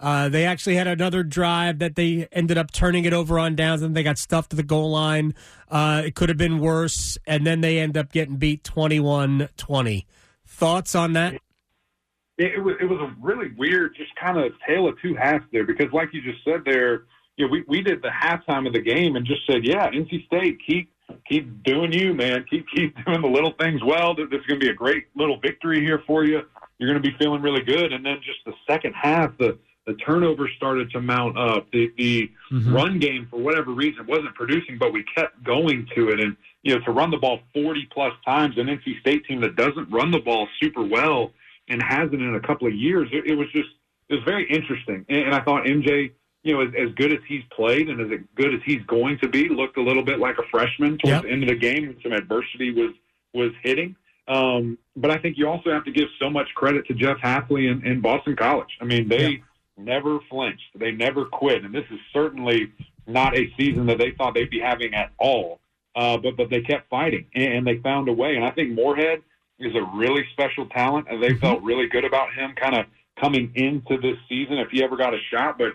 Uh, 0.00 0.28
they 0.28 0.44
actually 0.44 0.76
had 0.76 0.86
another 0.86 1.22
drive 1.22 1.80
that 1.80 1.96
they 1.96 2.28
ended 2.30 2.56
up 2.56 2.70
turning 2.70 3.04
it 3.04 3.12
over 3.12 3.38
on 3.38 3.56
downs, 3.56 3.82
and 3.82 3.96
they 3.96 4.02
got 4.02 4.18
stuffed 4.18 4.50
to 4.50 4.56
the 4.56 4.62
goal 4.62 4.90
line. 4.90 5.34
Uh, 5.68 6.02
it 6.04 6.14
could 6.14 6.28
have 6.28 6.38
been 6.38 6.60
worse, 6.60 7.18
and 7.26 7.46
then 7.46 7.60
they 7.60 7.78
end 7.78 7.96
up 7.96 8.12
getting 8.12 8.36
beat 8.36 8.62
21 8.62 9.48
20. 9.56 10.06
Thoughts 10.46 10.94
on 10.94 11.12
that? 11.14 11.34
It, 11.34 12.54
it, 12.54 12.62
was, 12.62 12.76
it 12.80 12.84
was 12.84 13.00
a 13.00 13.14
really 13.20 13.48
weird, 13.56 13.96
just 13.96 14.14
kind 14.14 14.38
of 14.38 14.52
tale 14.66 14.88
of 14.88 15.00
two 15.02 15.14
halves 15.14 15.44
there, 15.52 15.64
because 15.64 15.92
like 15.92 16.10
you 16.12 16.22
just 16.22 16.44
said 16.44 16.62
there, 16.64 17.04
you 17.36 17.46
know, 17.46 17.50
we, 17.50 17.64
we 17.66 17.82
did 17.82 18.00
the 18.02 18.08
halftime 18.08 18.66
of 18.66 18.72
the 18.72 18.80
game 18.80 19.16
and 19.16 19.26
just 19.26 19.40
said, 19.46 19.64
yeah, 19.64 19.88
NC 19.90 20.26
State, 20.26 20.58
keep 20.64 20.92
keep 21.28 21.62
doing 21.62 21.92
you, 21.92 22.14
man. 22.14 22.44
Keep 22.50 22.66
keep 22.74 22.94
doing 23.06 23.22
the 23.22 23.28
little 23.28 23.54
things 23.58 23.80
well. 23.84 24.14
This 24.14 24.26
is 24.26 24.46
going 24.46 24.60
to 24.60 24.66
be 24.66 24.70
a 24.70 24.74
great 24.74 25.06
little 25.16 25.40
victory 25.40 25.80
here 25.80 26.02
for 26.06 26.24
you. 26.24 26.42
You're 26.78 26.90
going 26.90 27.02
to 27.02 27.08
be 27.08 27.16
feeling 27.18 27.42
really 27.42 27.62
good. 27.62 27.92
And 27.92 28.04
then 28.04 28.16
just 28.24 28.38
the 28.44 28.52
second 28.68 28.94
half, 28.94 29.36
the 29.38 29.58
the 29.88 29.94
turnover 29.94 30.48
started 30.56 30.90
to 30.90 31.00
mount 31.00 31.38
up. 31.38 31.66
The, 31.72 31.90
the 31.96 32.30
mm-hmm. 32.52 32.74
run 32.74 32.98
game, 32.98 33.26
for 33.30 33.40
whatever 33.40 33.72
reason, 33.72 34.06
wasn't 34.06 34.34
producing, 34.34 34.76
but 34.78 34.92
we 34.92 35.02
kept 35.16 35.42
going 35.42 35.88
to 35.96 36.10
it. 36.10 36.20
And 36.20 36.36
you 36.62 36.74
know, 36.74 36.84
to 36.84 36.90
run 36.90 37.10
the 37.10 37.16
ball 37.16 37.40
40 37.54 37.88
plus 37.90 38.12
times, 38.26 38.58
an 38.58 38.66
NC 38.66 39.00
State 39.00 39.24
team 39.24 39.40
that 39.40 39.56
doesn't 39.56 39.90
run 39.90 40.10
the 40.10 40.18
ball 40.18 40.46
super 40.60 40.84
well 40.84 41.32
and 41.68 41.82
hasn't 41.82 42.20
in 42.20 42.34
a 42.34 42.40
couple 42.40 42.66
of 42.66 42.74
years, 42.74 43.08
it, 43.12 43.26
it 43.26 43.34
was 43.34 43.50
just 43.52 43.70
it 44.10 44.14
was 44.14 44.24
very 44.24 44.46
interesting. 44.50 45.06
And, 45.08 45.22
and 45.22 45.34
I 45.34 45.40
thought 45.40 45.64
MJ 45.64 46.12
you 46.44 46.54
know, 46.54 46.60
as, 46.60 46.68
as 46.78 46.94
good 46.94 47.12
as 47.12 47.18
he's 47.26 47.42
played 47.50 47.88
and 47.88 48.00
as 48.00 48.20
good 48.36 48.54
as 48.54 48.60
he's 48.64 48.82
going 48.86 49.18
to 49.18 49.28
be, 49.28 49.48
looked 49.48 49.76
a 49.76 49.82
little 49.82 50.04
bit 50.04 50.18
like 50.18 50.38
a 50.38 50.44
freshman 50.50 50.96
towards 50.98 51.08
yep. 51.08 51.22
the 51.22 51.30
end 51.30 51.42
of 51.42 51.48
the 51.48 51.56
game 51.56 51.88
when 51.88 51.96
some 52.02 52.12
adversity 52.12 52.70
was 52.70 52.92
was 53.34 53.50
hitting. 53.62 53.96
Um, 54.28 54.78
but 54.94 55.10
I 55.10 55.18
think 55.18 55.38
you 55.38 55.48
also 55.48 55.70
have 55.70 55.84
to 55.84 55.90
give 55.90 56.08
so 56.20 56.28
much 56.28 56.48
credit 56.54 56.86
to 56.88 56.94
Jeff 56.94 57.16
Hafley 57.18 57.70
and, 57.70 57.82
and 57.82 58.02
Boston 58.02 58.36
College. 58.36 58.68
I 58.80 58.84
mean, 58.84 59.08
they 59.08 59.28
yep. 59.28 59.40
Never 59.78 60.18
flinched, 60.28 60.64
they 60.74 60.90
never 60.90 61.24
quit, 61.24 61.64
and 61.64 61.72
this 61.72 61.84
is 61.90 62.00
certainly 62.12 62.72
not 63.06 63.36
a 63.36 63.52
season 63.56 63.86
that 63.86 63.98
they 63.98 64.10
thought 64.10 64.34
they'd 64.34 64.50
be 64.50 64.60
having 64.60 64.92
at 64.92 65.12
all. 65.18 65.60
Uh, 65.94 66.16
but 66.16 66.36
but 66.36 66.50
they 66.50 66.60
kept 66.60 66.88
fighting 66.90 67.26
and, 67.34 67.52
and 67.52 67.66
they 67.66 67.78
found 67.78 68.08
a 68.08 68.12
way. 68.12 68.36
And 68.36 68.44
I 68.44 68.50
think 68.50 68.70
Morehead 68.70 69.22
is 69.58 69.74
a 69.74 69.82
really 69.96 70.24
special 70.32 70.66
talent, 70.66 71.06
and 71.10 71.22
they 71.22 71.30
mm-hmm. 71.30 71.40
felt 71.40 71.62
really 71.62 71.88
good 71.88 72.04
about 72.04 72.32
him 72.34 72.54
kind 72.54 72.76
of 72.76 72.86
coming 73.20 73.50
into 73.54 74.00
this 74.00 74.16
season 74.28 74.58
if 74.58 74.68
he 74.70 74.82
ever 74.82 74.96
got 74.96 75.14
a 75.14 75.18
shot. 75.32 75.58
But 75.58 75.72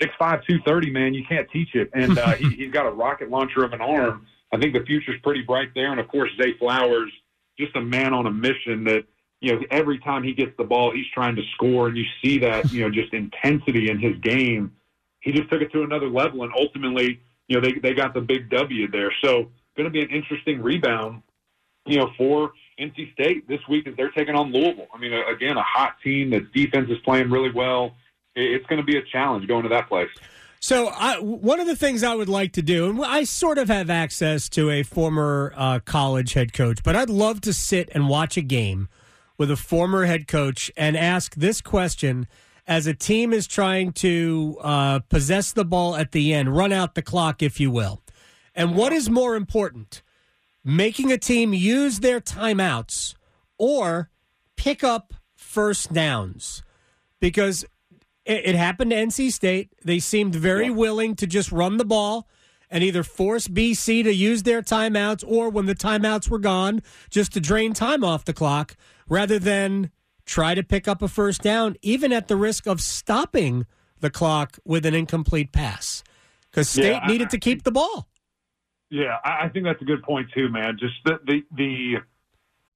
six 0.00 0.14
five 0.18 0.40
two 0.48 0.58
thirty, 0.66 0.90
man, 0.90 1.14
you 1.14 1.24
can't 1.28 1.48
teach 1.50 1.74
it. 1.74 1.90
And 1.94 2.18
uh, 2.18 2.32
he, 2.32 2.50
he's 2.56 2.72
got 2.72 2.86
a 2.86 2.90
rocket 2.90 3.30
launcher 3.30 3.64
of 3.64 3.72
an 3.72 3.80
arm. 3.80 4.26
I 4.52 4.58
think 4.58 4.74
the 4.74 4.84
future's 4.84 5.20
pretty 5.22 5.42
bright 5.42 5.70
there. 5.74 5.90
And 5.90 6.00
of 6.00 6.08
course, 6.08 6.30
Zay 6.40 6.54
Flowers, 6.58 7.10
just 7.58 7.74
a 7.76 7.80
man 7.80 8.12
on 8.12 8.26
a 8.26 8.30
mission 8.30 8.84
that 8.84 9.04
you 9.42 9.52
know 9.52 9.62
every 9.70 9.98
time 9.98 10.22
he 10.22 10.32
gets 10.32 10.56
the 10.56 10.64
ball, 10.64 10.92
he's 10.92 11.06
trying 11.12 11.36
to 11.36 11.42
score, 11.54 11.88
and 11.88 11.96
you 11.96 12.04
see 12.22 12.38
that 12.38 12.72
you 12.72 12.82
know 12.82 12.90
just 12.90 13.12
intensity 13.12 13.90
in 13.90 13.98
his 13.98 14.16
game. 14.18 14.72
He 15.20 15.32
just 15.32 15.50
took 15.50 15.60
it 15.60 15.70
to 15.72 15.82
another 15.82 16.08
level, 16.08 16.42
and 16.42 16.52
ultimately, 16.56 17.20
you 17.48 17.60
know, 17.60 17.60
they 17.60 17.74
they 17.74 17.94
got 17.94 18.14
the 18.14 18.20
big 18.20 18.50
W 18.50 18.90
there. 18.90 19.12
So, 19.22 19.50
going 19.76 19.84
to 19.84 19.90
be 19.90 20.00
an 20.00 20.08
interesting 20.08 20.62
rebound, 20.62 21.22
you 21.86 21.98
know, 21.98 22.10
for 22.16 22.52
NC 22.80 23.12
State 23.12 23.46
this 23.46 23.60
week 23.68 23.86
as 23.86 23.94
they're 23.96 24.10
taking 24.10 24.34
on 24.34 24.52
Louisville. 24.52 24.88
I 24.94 24.98
mean, 24.98 25.12
again, 25.12 25.56
a 25.56 25.62
hot 25.62 25.96
team 26.02 26.30
that 26.30 26.52
defense 26.52 26.88
is 26.90 26.98
playing 27.04 27.30
really 27.30 27.52
well 27.52 27.94
it's 28.34 28.66
going 28.66 28.80
to 28.80 28.84
be 28.84 28.96
a 28.96 29.02
challenge 29.02 29.46
going 29.46 29.62
to 29.64 29.68
that 29.70 29.88
place. 29.88 30.08
So, 30.60 30.88
I, 30.88 31.18
one 31.18 31.58
of 31.58 31.66
the 31.66 31.74
things 31.74 32.04
I 32.04 32.14
would 32.14 32.28
like 32.28 32.52
to 32.52 32.62
do, 32.62 32.88
and 32.88 33.04
I 33.04 33.24
sort 33.24 33.58
of 33.58 33.68
have 33.68 33.90
access 33.90 34.48
to 34.50 34.70
a 34.70 34.84
former 34.84 35.52
uh, 35.56 35.80
college 35.80 36.34
head 36.34 36.52
coach, 36.52 36.84
but 36.84 36.94
I'd 36.94 37.10
love 37.10 37.40
to 37.42 37.52
sit 37.52 37.90
and 37.92 38.08
watch 38.08 38.36
a 38.36 38.42
game 38.42 38.88
with 39.38 39.50
a 39.50 39.56
former 39.56 40.04
head 40.04 40.26
coach 40.26 40.70
and 40.76 40.96
ask 40.96 41.34
this 41.34 41.60
question 41.60 42.26
as 42.66 42.86
a 42.86 42.94
team 42.94 43.32
is 43.32 43.46
trying 43.46 43.92
to 43.92 44.56
uh, 44.62 45.00
possess 45.08 45.52
the 45.52 45.64
ball 45.64 45.96
at 45.96 46.12
the 46.12 46.32
end, 46.32 46.54
run 46.56 46.72
out 46.72 46.94
the 46.94 47.02
clock, 47.02 47.42
if 47.42 47.58
you 47.58 47.70
will. 47.70 48.02
And 48.54 48.76
what 48.76 48.92
is 48.92 49.10
more 49.10 49.34
important, 49.34 50.02
making 50.64 51.10
a 51.10 51.18
team 51.18 51.52
use 51.52 52.00
their 52.00 52.20
timeouts 52.20 53.14
or 53.58 54.10
pick 54.56 54.84
up 54.84 55.14
first 55.34 55.92
downs? 55.92 56.62
Because 57.18 57.64
it, 58.24 58.42
it 58.44 58.54
happened 58.54 58.90
to 58.90 58.96
NC 58.96 59.32
State. 59.32 59.72
They 59.84 59.98
seemed 59.98 60.34
very 60.34 60.66
yeah. 60.66 60.72
willing 60.72 61.16
to 61.16 61.26
just 61.26 61.50
run 61.50 61.78
the 61.78 61.84
ball 61.84 62.28
and 62.72 62.82
either 62.82 63.04
force 63.04 63.46
BC 63.46 64.02
to 64.02 64.12
use 64.12 64.42
their 64.42 64.62
timeouts 64.62 65.22
or 65.26 65.50
when 65.50 65.66
the 65.66 65.74
timeouts 65.74 66.28
were 66.28 66.38
gone, 66.38 66.82
just 67.10 67.32
to 67.34 67.40
drain 67.40 67.74
time 67.74 68.02
off 68.02 68.24
the 68.24 68.32
clock 68.32 68.76
rather 69.08 69.38
than 69.38 69.90
try 70.24 70.54
to 70.54 70.62
pick 70.62 70.88
up 70.88 71.02
a 71.02 71.08
first 71.08 71.42
down, 71.42 71.76
even 71.82 72.12
at 72.12 72.28
the 72.28 72.36
risk 72.36 72.66
of 72.66 72.80
stopping 72.80 73.66
the 74.00 74.10
clock 74.10 74.58
with 74.64 74.86
an 74.86 74.94
incomplete 74.94 75.52
pass. 75.52 76.02
Because 76.50 76.68
State 76.68 77.00
yeah, 77.02 77.06
needed 77.06 77.30
to 77.30 77.38
keep 77.38 77.62
the 77.62 77.70
ball. 77.70 78.08
Yeah, 78.90 79.16
I 79.24 79.48
think 79.48 79.64
that's 79.64 79.80
a 79.80 79.86
good 79.86 80.02
point 80.02 80.28
too, 80.34 80.48
man. 80.50 80.76
Just 80.78 80.94
the 81.04 81.18
the, 81.26 81.42
the 81.56 81.94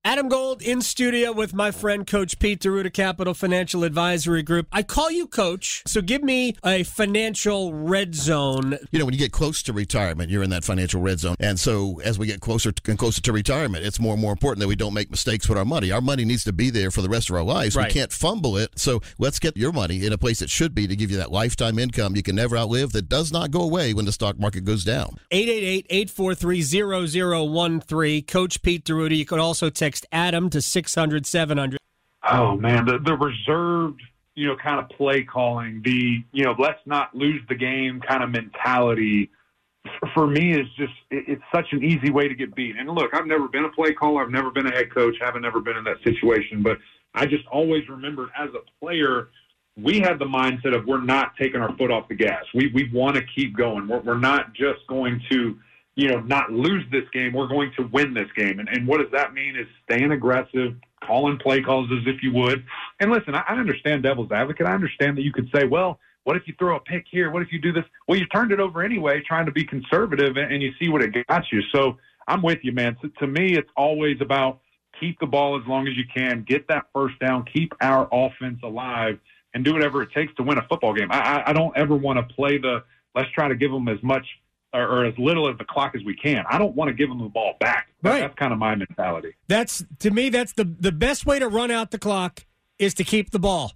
Adam 0.07 0.29
Gold 0.29 0.63
in 0.63 0.81
studio 0.83 1.33
with 1.33 1.53
my 1.53 1.73
friend 1.73 2.07
Coach 2.07 2.39
Pete 2.39 2.61
D'Arruda 2.61 2.93
Capital 2.93 3.35
Financial 3.35 3.83
Advisory 3.83 4.45
Group. 4.45 4.69
I 4.71 4.85
call 4.85 5.11
you 5.11 5.27
Coach, 5.27 5.83
so 5.85 6.01
give 6.01 6.23
me 6.23 6.55
a 6.65 6.85
financial 6.85 7.75
red 7.75 8.15
zone. 8.15 8.79
You 8.93 9.01
know, 9.01 9.05
when 9.05 9.15
you 9.15 9.19
get 9.19 9.33
close 9.33 9.65
to 9.65 9.73
retirement, 9.73 10.31
you're 10.31 10.45
in 10.45 10.51
that 10.51 10.63
financial 10.63 11.01
red 11.01 11.19
zone. 11.19 11.35
And 11.41 11.59
so 11.59 12.01
as 12.05 12.21
we 12.21 12.29
get 12.29 12.41
closer 12.41 12.73
and 12.87 12.97
closer 12.97 13.21
to 13.21 13.33
retirement, 13.33 13.85
it's 13.85 13.99
more 13.99 14.13
and 14.13 14.23
more 14.23 14.31
important 14.31 14.61
that 14.61 14.69
we 14.69 14.77
don't 14.77 14.95
make 14.95 15.11
mistakes 15.11 15.49
with 15.49 15.59
our 15.59 15.65
money. 15.65 15.91
Our 15.91 16.01
money 16.01 16.25
needs 16.25 16.45
to 16.45 16.53
be 16.53 16.71
there 16.71 16.93
for 16.93 17.03
the 17.03 17.09
rest 17.09 17.29
of 17.29 17.35
our 17.35 17.43
lives. 17.43 17.75
Right. 17.75 17.89
We 17.89 17.93
can't 17.93 18.13
fumble 18.13 18.57
it. 18.59 18.79
So 18.79 19.01
let's 19.19 19.41
get 19.41 19.57
your 19.57 19.73
money 19.73 20.07
in 20.07 20.13
a 20.13 20.19
place 20.19 20.41
it 20.41 20.51
should 20.51 20.73
be 20.73 20.87
to 20.87 20.95
give 20.95 21.11
you 21.11 21.17
that 21.17 21.33
lifetime 21.33 21.81
income 21.81 22.15
you 22.15 22.23
can 22.23 22.37
never 22.37 22.57
outlive 22.57 22.93
that 22.93 23.09
does 23.09 23.33
not 23.33 23.51
go 23.51 23.61
away 23.61 23.93
when 23.93 24.05
the 24.05 24.13
stock 24.13 24.39
market 24.39 24.63
goes 24.63 24.85
down. 24.85 25.19
888-843-0013. 25.33 28.29
Coach 28.29 28.63
Pete 28.63 28.85
D'Arruda. 28.85 29.17
You 29.17 29.27
could 29.27 29.41
also 29.41 29.69
text 29.69 29.96
Adam 30.13 30.51
to 30.51 30.61
600 30.61 31.25
700. 31.27 31.79
Oh, 32.31 32.57
man. 32.57 32.85
The, 32.85 32.99
the 32.99 33.15
reserved, 33.15 34.03
you 34.35 34.49
know, 34.49 34.57
kind 34.57 34.81
of 34.81 34.89
play 34.97 35.23
calling, 35.23 35.81
the, 35.85 36.25
you 36.33 36.45
know, 36.45 36.55
let's 36.59 36.81
not 36.85 37.15
lose 37.15 37.41
the 37.49 37.55
game 37.55 38.01
kind 38.01 38.23
of 38.23 38.31
mentality 38.31 39.31
for 40.15 40.27
me 40.27 40.53
is 40.53 40.67
just 40.77 40.93
it's 41.11 41.43
such 41.55 41.67
an 41.73 41.83
easy 41.83 42.11
way 42.11 42.29
to 42.29 42.35
get 42.35 42.55
beat. 42.55 42.77
And 42.77 42.89
look, 42.91 43.15
I've 43.15 43.27
never 43.27 43.49
been 43.49 43.65
a 43.65 43.71
play 43.71 43.93
caller, 43.93 44.23
I've 44.23 44.31
never 44.31 44.51
been 44.51 44.67
a 44.67 44.73
head 44.73 44.93
coach, 44.93 45.17
haven't 45.21 45.43
never 45.43 45.61
been 45.61 45.77
in 45.77 45.85
that 45.85 46.03
situation, 46.05 46.63
but 46.63 46.79
I 47.15 47.27
just 47.27 47.47
always 47.47 47.89
remembered 47.89 48.29
as 48.39 48.51
a 48.51 48.85
player, 48.85 49.29
we 49.77 50.01
had 50.01 50.19
the 50.19 50.27
mindset 50.27 50.75
of 50.75 50.87
we're 50.87 51.03
not 51.03 51.37
taking 51.37 51.61
our 51.61 51.75
foot 51.77 51.91
off 51.91 52.09
the 52.09 52.15
gas. 52.15 52.45
We 52.55 52.71
we 52.73 52.91
want 52.93 53.17
to 53.17 53.23
keep 53.35 53.57
going. 53.57 53.89
We're, 53.89 54.01
we're 54.01 54.19
not 54.19 54.55
just 54.55 54.87
going 54.89 55.21
to 55.31 55.59
you 55.97 56.09
know, 56.09 56.21
not 56.21 56.53
lose 56.53 56.85
this 56.93 57.05
game. 57.13 57.33
We're 57.33 57.49
going 57.49 57.73
to 57.79 57.85
win 57.85 58.13
this 58.13 58.29
game. 58.37 58.61
And, 58.61 58.69
and 58.69 58.87
what 58.87 58.99
does 58.99 59.11
that 59.13 59.33
mean 59.33 59.57
is 59.57 59.67
staying 59.85 60.13
aggressive, 60.13 60.77
calling 61.03 61.39
play 61.39 61.63
calls 61.63 61.91
as 61.91 62.07
if 62.07 62.23
you 62.23 62.33
would. 62.33 62.65
And 63.01 63.11
listen, 63.11 63.35
I, 63.35 63.43
I 63.49 63.55
understand 63.55 64.03
devil's 64.03 64.31
advocate. 64.31 64.67
I 64.67 64.75
understand 64.75 65.17
that 65.17 65.23
you 65.23 65.33
could 65.33 65.49
say, 65.55 65.65
well, 65.65 65.99
what 66.25 66.37
if 66.37 66.47
you 66.47 66.55
throw 66.59 66.77
a 66.77 66.81
pick 66.81 67.07
here? 67.11 67.31
What 67.31 67.43
if 67.43 67.51
you 67.51 67.59
do 67.59 67.73
this? 67.73 67.85
Well, 68.07 68.19
you 68.19 68.27
turned 68.27 68.53
it 68.53 68.61
over 68.61 68.83
anyway, 68.83 69.23
trying 69.27 69.47
to 69.47 69.53
be 69.53 69.65
conservative, 69.65 70.37
and, 70.37 70.53
and 70.53 70.63
you 70.63 70.73
see 70.79 70.91
what 70.91 71.03
it 71.03 71.27
got 71.29 71.45
you. 71.51 71.63
So 71.75 71.97
I'm 72.29 72.43
with 72.43 72.59
you, 72.63 72.73
man. 72.73 72.97
To, 73.01 73.09
to 73.21 73.27
me, 73.27 73.57
it's 73.57 73.71
always 73.75 74.21
about 74.21 74.61
keep 75.01 75.19
the 75.19 75.27
ball 75.27 75.59
as 75.59 75.67
long 75.67 75.89
as 75.89 75.97
you 75.97 76.05
can, 76.15 76.45
get 76.47 76.69
that 76.69 76.87
first 76.93 77.19
down, 77.21 77.47
keep 77.51 77.73
our 77.81 78.07
offense 78.13 78.59
alive, 78.63 79.19
and 79.55 79.65
do 79.65 79.73
whatever 79.73 80.03
it 80.03 80.11
takes 80.13 80.35
to 80.35 80.43
win 80.43 80.59
a 80.59 80.67
football 80.69 80.93
game. 80.93 81.11
I, 81.11 81.21
I, 81.21 81.51
I 81.51 81.53
don't 81.55 81.75
ever 81.75 81.97
want 81.97 82.19
to 82.19 82.35
play 82.35 82.59
the 82.59 82.85
let's 83.15 83.31
try 83.31 83.49
to 83.49 83.55
give 83.55 83.71
them 83.71 83.89
as 83.89 84.03
much– 84.03 84.27
or, 84.77 84.87
or, 84.87 85.05
as 85.05 85.15
little 85.19 85.49
as 85.49 85.57
the 85.59 85.65
clock 85.65 85.95
as 85.95 86.05
we 86.05 86.15
can. 86.15 86.45
I 86.51 86.59
don't 86.59 86.75
want 86.75 86.89
to 86.89 86.95
give 86.95 87.09
them 87.09 87.19
the 87.19 87.29
ball 87.29 87.55
back. 87.61 87.89
right. 88.03 88.21
That's 88.21 88.35
kind 88.35 88.53
of 88.53 88.59
my 88.59 88.75
mentality. 88.75 89.35
That's 89.49 89.85
to 90.01 90.11
me. 90.11 90.29
That's 90.29 90.53
the 90.53 90.65
the 90.65 90.93
best 90.93 91.27
way 91.27 91.39
to 91.39 91.49
run 91.49 91.71
out 91.71 91.91
the 91.91 91.99
clock 91.99 92.45
is 92.79 92.95
to 92.95 93.05
keep 93.05 93.31
the 93.31 93.39
ball. 93.39 93.73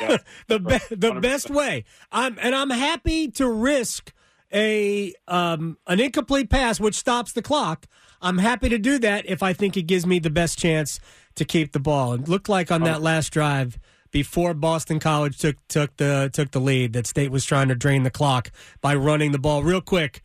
Yep. 0.00 0.24
the 0.48 0.58
be, 0.58 0.78
the 0.90 1.12
100%. 1.12 1.22
best 1.22 1.50
way. 1.50 1.84
I'm 2.12 2.36
and 2.40 2.54
I'm 2.54 2.70
happy 2.70 3.28
to 3.32 3.50
risk 3.50 4.12
a 4.52 5.12
um, 5.26 5.78
an 5.86 6.00
incomplete 6.00 6.50
pass 6.50 6.80
which 6.80 6.94
stops 6.94 7.32
the 7.32 7.42
clock. 7.42 7.86
I'm 8.20 8.38
happy 8.38 8.68
to 8.68 8.78
do 8.78 8.98
that 8.98 9.26
if 9.26 9.42
I 9.42 9.52
think 9.52 9.76
it 9.76 9.82
gives 9.82 10.04
me 10.04 10.18
the 10.18 10.30
best 10.30 10.58
chance 10.58 10.98
to 11.36 11.44
keep 11.44 11.72
the 11.72 11.78
ball. 11.78 12.14
It 12.14 12.28
looked 12.28 12.48
like 12.48 12.72
on 12.72 12.82
that 12.82 13.00
last 13.00 13.32
drive 13.32 13.78
before 14.10 14.54
Boston 14.54 14.98
College 14.98 15.38
took 15.38 15.56
took 15.68 15.96
the 15.96 16.30
took 16.32 16.50
the 16.50 16.60
lead 16.60 16.92
that 16.92 17.06
State 17.06 17.30
was 17.30 17.44
trying 17.44 17.68
to 17.68 17.74
drain 17.74 18.02
the 18.02 18.10
clock 18.10 18.50
by 18.80 18.94
running 18.94 19.32
the 19.32 19.38
ball 19.38 19.62
real 19.62 19.80
quick. 19.80 20.22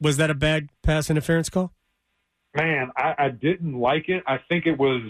Was 0.00 0.16
that 0.16 0.30
a 0.30 0.34
bad 0.34 0.70
pass 0.82 1.10
interference 1.10 1.48
call? 1.48 1.72
Man, 2.56 2.90
I, 2.96 3.14
I 3.18 3.28
didn't 3.28 3.78
like 3.78 4.08
it. 4.08 4.22
I 4.26 4.38
think 4.48 4.66
it 4.66 4.78
was. 4.78 5.02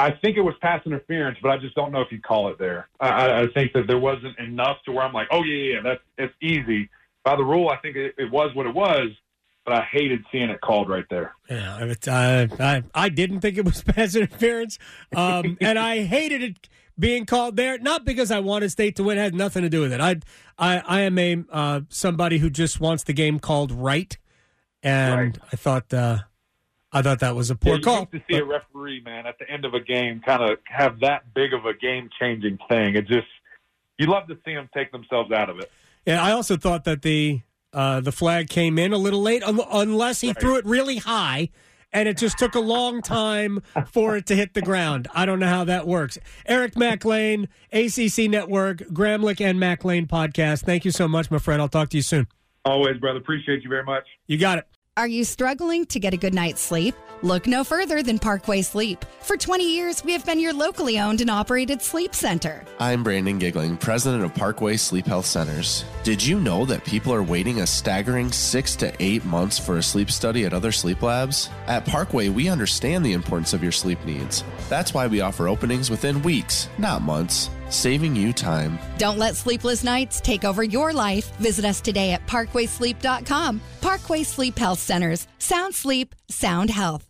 I 0.00 0.12
think 0.12 0.36
it 0.36 0.42
was 0.42 0.54
pass 0.60 0.80
interference, 0.86 1.38
but 1.42 1.50
I 1.50 1.58
just 1.58 1.74
don't 1.74 1.90
know 1.90 2.00
if 2.00 2.12
you 2.12 2.20
call 2.20 2.48
it 2.50 2.58
there. 2.58 2.88
I, 3.00 3.40
I 3.42 3.46
think 3.52 3.72
that 3.72 3.88
there 3.88 3.98
wasn't 3.98 4.38
enough 4.38 4.76
to 4.84 4.92
where 4.92 5.04
I'm 5.04 5.12
like, 5.12 5.26
oh 5.32 5.42
yeah, 5.42 5.74
yeah, 5.74 5.80
that's 5.82 6.00
it's 6.16 6.34
easy. 6.40 6.88
By 7.24 7.36
the 7.36 7.42
rule, 7.42 7.68
I 7.68 7.76
think 7.78 7.96
it, 7.96 8.14
it 8.16 8.30
was 8.30 8.54
what 8.54 8.66
it 8.66 8.74
was, 8.74 9.08
but 9.68 9.76
I 9.76 9.82
hated 9.82 10.24
seeing 10.32 10.48
it 10.48 10.62
called 10.62 10.88
right 10.88 11.04
there. 11.10 11.34
Yeah, 11.50 11.92
uh, 12.06 12.46
I 12.58 12.82
I 12.94 13.08
didn't 13.10 13.40
think 13.40 13.58
it 13.58 13.66
was 13.66 13.82
pass 13.86 14.16
interference, 14.16 14.78
um, 15.14 15.58
and 15.60 15.78
I 15.78 16.04
hated 16.04 16.42
it 16.42 16.68
being 16.98 17.26
called 17.26 17.56
there. 17.56 17.78
Not 17.78 18.06
because 18.06 18.30
I 18.30 18.40
wanted 18.40 18.70
State 18.70 18.96
to 18.96 19.04
win; 19.04 19.18
it 19.18 19.22
had 19.22 19.34
nothing 19.34 19.62
to 19.62 19.68
do 19.68 19.82
with 19.82 19.92
it. 19.92 20.00
I 20.00 20.20
I, 20.58 20.78
I 20.78 21.00
am 21.02 21.18
a 21.18 21.44
uh, 21.52 21.80
somebody 21.90 22.38
who 22.38 22.48
just 22.48 22.80
wants 22.80 23.04
the 23.04 23.12
game 23.12 23.38
called 23.38 23.70
right, 23.70 24.16
and 24.82 25.36
right. 25.36 25.38
I 25.52 25.56
thought 25.56 25.92
uh, 25.92 26.20
I 26.90 27.02
thought 27.02 27.20
that 27.20 27.36
was 27.36 27.50
a 27.50 27.54
poor 27.54 27.76
yeah, 27.76 27.82
call. 27.82 28.06
to 28.06 28.18
see 28.18 28.24
but, 28.30 28.42
a 28.42 28.44
referee, 28.46 29.02
man, 29.04 29.26
at 29.26 29.38
the 29.38 29.50
end 29.50 29.66
of 29.66 29.74
a 29.74 29.80
game, 29.80 30.22
kind 30.24 30.42
of 30.42 30.58
have 30.64 31.00
that 31.00 31.34
big 31.34 31.52
of 31.52 31.66
a 31.66 31.74
game 31.74 32.08
changing 32.18 32.58
thing. 32.70 32.94
It 32.94 33.06
just 33.06 33.28
you 33.98 34.06
love 34.06 34.28
to 34.28 34.38
see 34.46 34.54
them 34.54 34.70
take 34.72 34.92
themselves 34.92 35.30
out 35.30 35.50
of 35.50 35.58
it. 35.58 35.70
Yeah, 36.06 36.24
I 36.24 36.32
also 36.32 36.56
thought 36.56 36.84
that 36.84 37.02
the 37.02 37.42
uh, 37.72 38.00
the 38.00 38.12
flag 38.12 38.48
came 38.48 38.78
in 38.78 38.92
a 38.92 38.98
little 38.98 39.22
late, 39.22 39.42
unless 39.46 40.20
he 40.20 40.28
right. 40.28 40.40
threw 40.40 40.56
it 40.56 40.64
really 40.64 40.98
high 40.98 41.50
and 41.92 42.08
it 42.08 42.16
just 42.16 42.38
took 42.38 42.54
a 42.54 42.60
long 42.60 43.00
time 43.02 43.62
for 43.86 44.16
it 44.16 44.26
to 44.26 44.36
hit 44.36 44.54
the 44.54 44.62
ground. 44.62 45.08
I 45.14 45.24
don't 45.26 45.38
know 45.38 45.48
how 45.48 45.64
that 45.64 45.86
works. 45.86 46.18
Eric 46.46 46.76
Mac 46.76 47.04
Lain, 47.04 47.48
ACC 47.72 48.28
Network, 48.28 48.78
Gramlich 48.78 49.40
and 49.40 49.58
Mac 49.58 49.84
Lain 49.84 50.06
podcast. 50.06 50.64
Thank 50.64 50.84
you 50.84 50.90
so 50.90 51.08
much, 51.08 51.30
my 51.30 51.38
friend. 51.38 51.62
I'll 51.62 51.68
talk 51.68 51.88
to 51.90 51.96
you 51.96 52.02
soon. 52.02 52.26
Always, 52.64 52.98
brother. 52.98 53.18
Appreciate 53.18 53.62
you 53.62 53.70
very 53.70 53.84
much. 53.84 54.04
You 54.26 54.38
got 54.38 54.58
it. 54.58 54.66
Are 54.98 55.06
you 55.06 55.22
struggling 55.22 55.86
to 55.86 56.00
get 56.00 56.12
a 56.12 56.16
good 56.16 56.34
night's 56.34 56.60
sleep? 56.60 56.92
Look 57.22 57.46
no 57.46 57.62
further 57.62 58.02
than 58.02 58.18
Parkway 58.18 58.62
Sleep. 58.62 59.04
For 59.20 59.36
20 59.36 59.62
years, 59.62 60.02
we 60.02 60.10
have 60.10 60.26
been 60.26 60.40
your 60.40 60.52
locally 60.52 60.98
owned 60.98 61.20
and 61.20 61.30
operated 61.30 61.80
sleep 61.80 62.16
center. 62.16 62.64
I'm 62.80 63.04
Brandon 63.04 63.38
Giggling, 63.38 63.76
president 63.76 64.24
of 64.24 64.34
Parkway 64.34 64.76
Sleep 64.76 65.06
Health 65.06 65.26
Centers. 65.26 65.84
Did 66.02 66.20
you 66.20 66.40
know 66.40 66.64
that 66.64 66.84
people 66.84 67.14
are 67.14 67.22
waiting 67.22 67.60
a 67.60 67.66
staggering 67.68 68.32
six 68.32 68.74
to 68.74 68.92
eight 68.98 69.24
months 69.24 69.56
for 69.56 69.76
a 69.76 69.82
sleep 69.84 70.10
study 70.10 70.44
at 70.44 70.52
other 70.52 70.72
sleep 70.72 71.00
labs? 71.00 71.48
At 71.68 71.86
Parkway, 71.86 72.28
we 72.28 72.48
understand 72.48 73.06
the 73.06 73.12
importance 73.12 73.52
of 73.52 73.62
your 73.62 73.70
sleep 73.70 74.04
needs. 74.04 74.42
That's 74.68 74.94
why 74.94 75.06
we 75.06 75.20
offer 75.20 75.46
openings 75.46 75.90
within 75.90 76.22
weeks, 76.22 76.68
not 76.76 77.02
months 77.02 77.50
saving 77.70 78.14
you 78.14 78.32
time. 78.32 78.78
Don't 78.98 79.18
let 79.18 79.36
sleepless 79.36 79.82
nights 79.84 80.20
take 80.20 80.44
over 80.44 80.62
your 80.62 80.92
life. 80.92 81.34
Visit 81.36 81.64
us 81.64 81.80
today 81.80 82.12
at 82.12 82.26
parkwaysleep.com. 82.26 83.60
Parkway 83.80 84.22
Sleep 84.22 84.58
Health 84.58 84.78
Centers. 84.78 85.26
Sound 85.38 85.74
sleep, 85.74 86.14
sound 86.28 86.70
health. 86.70 87.07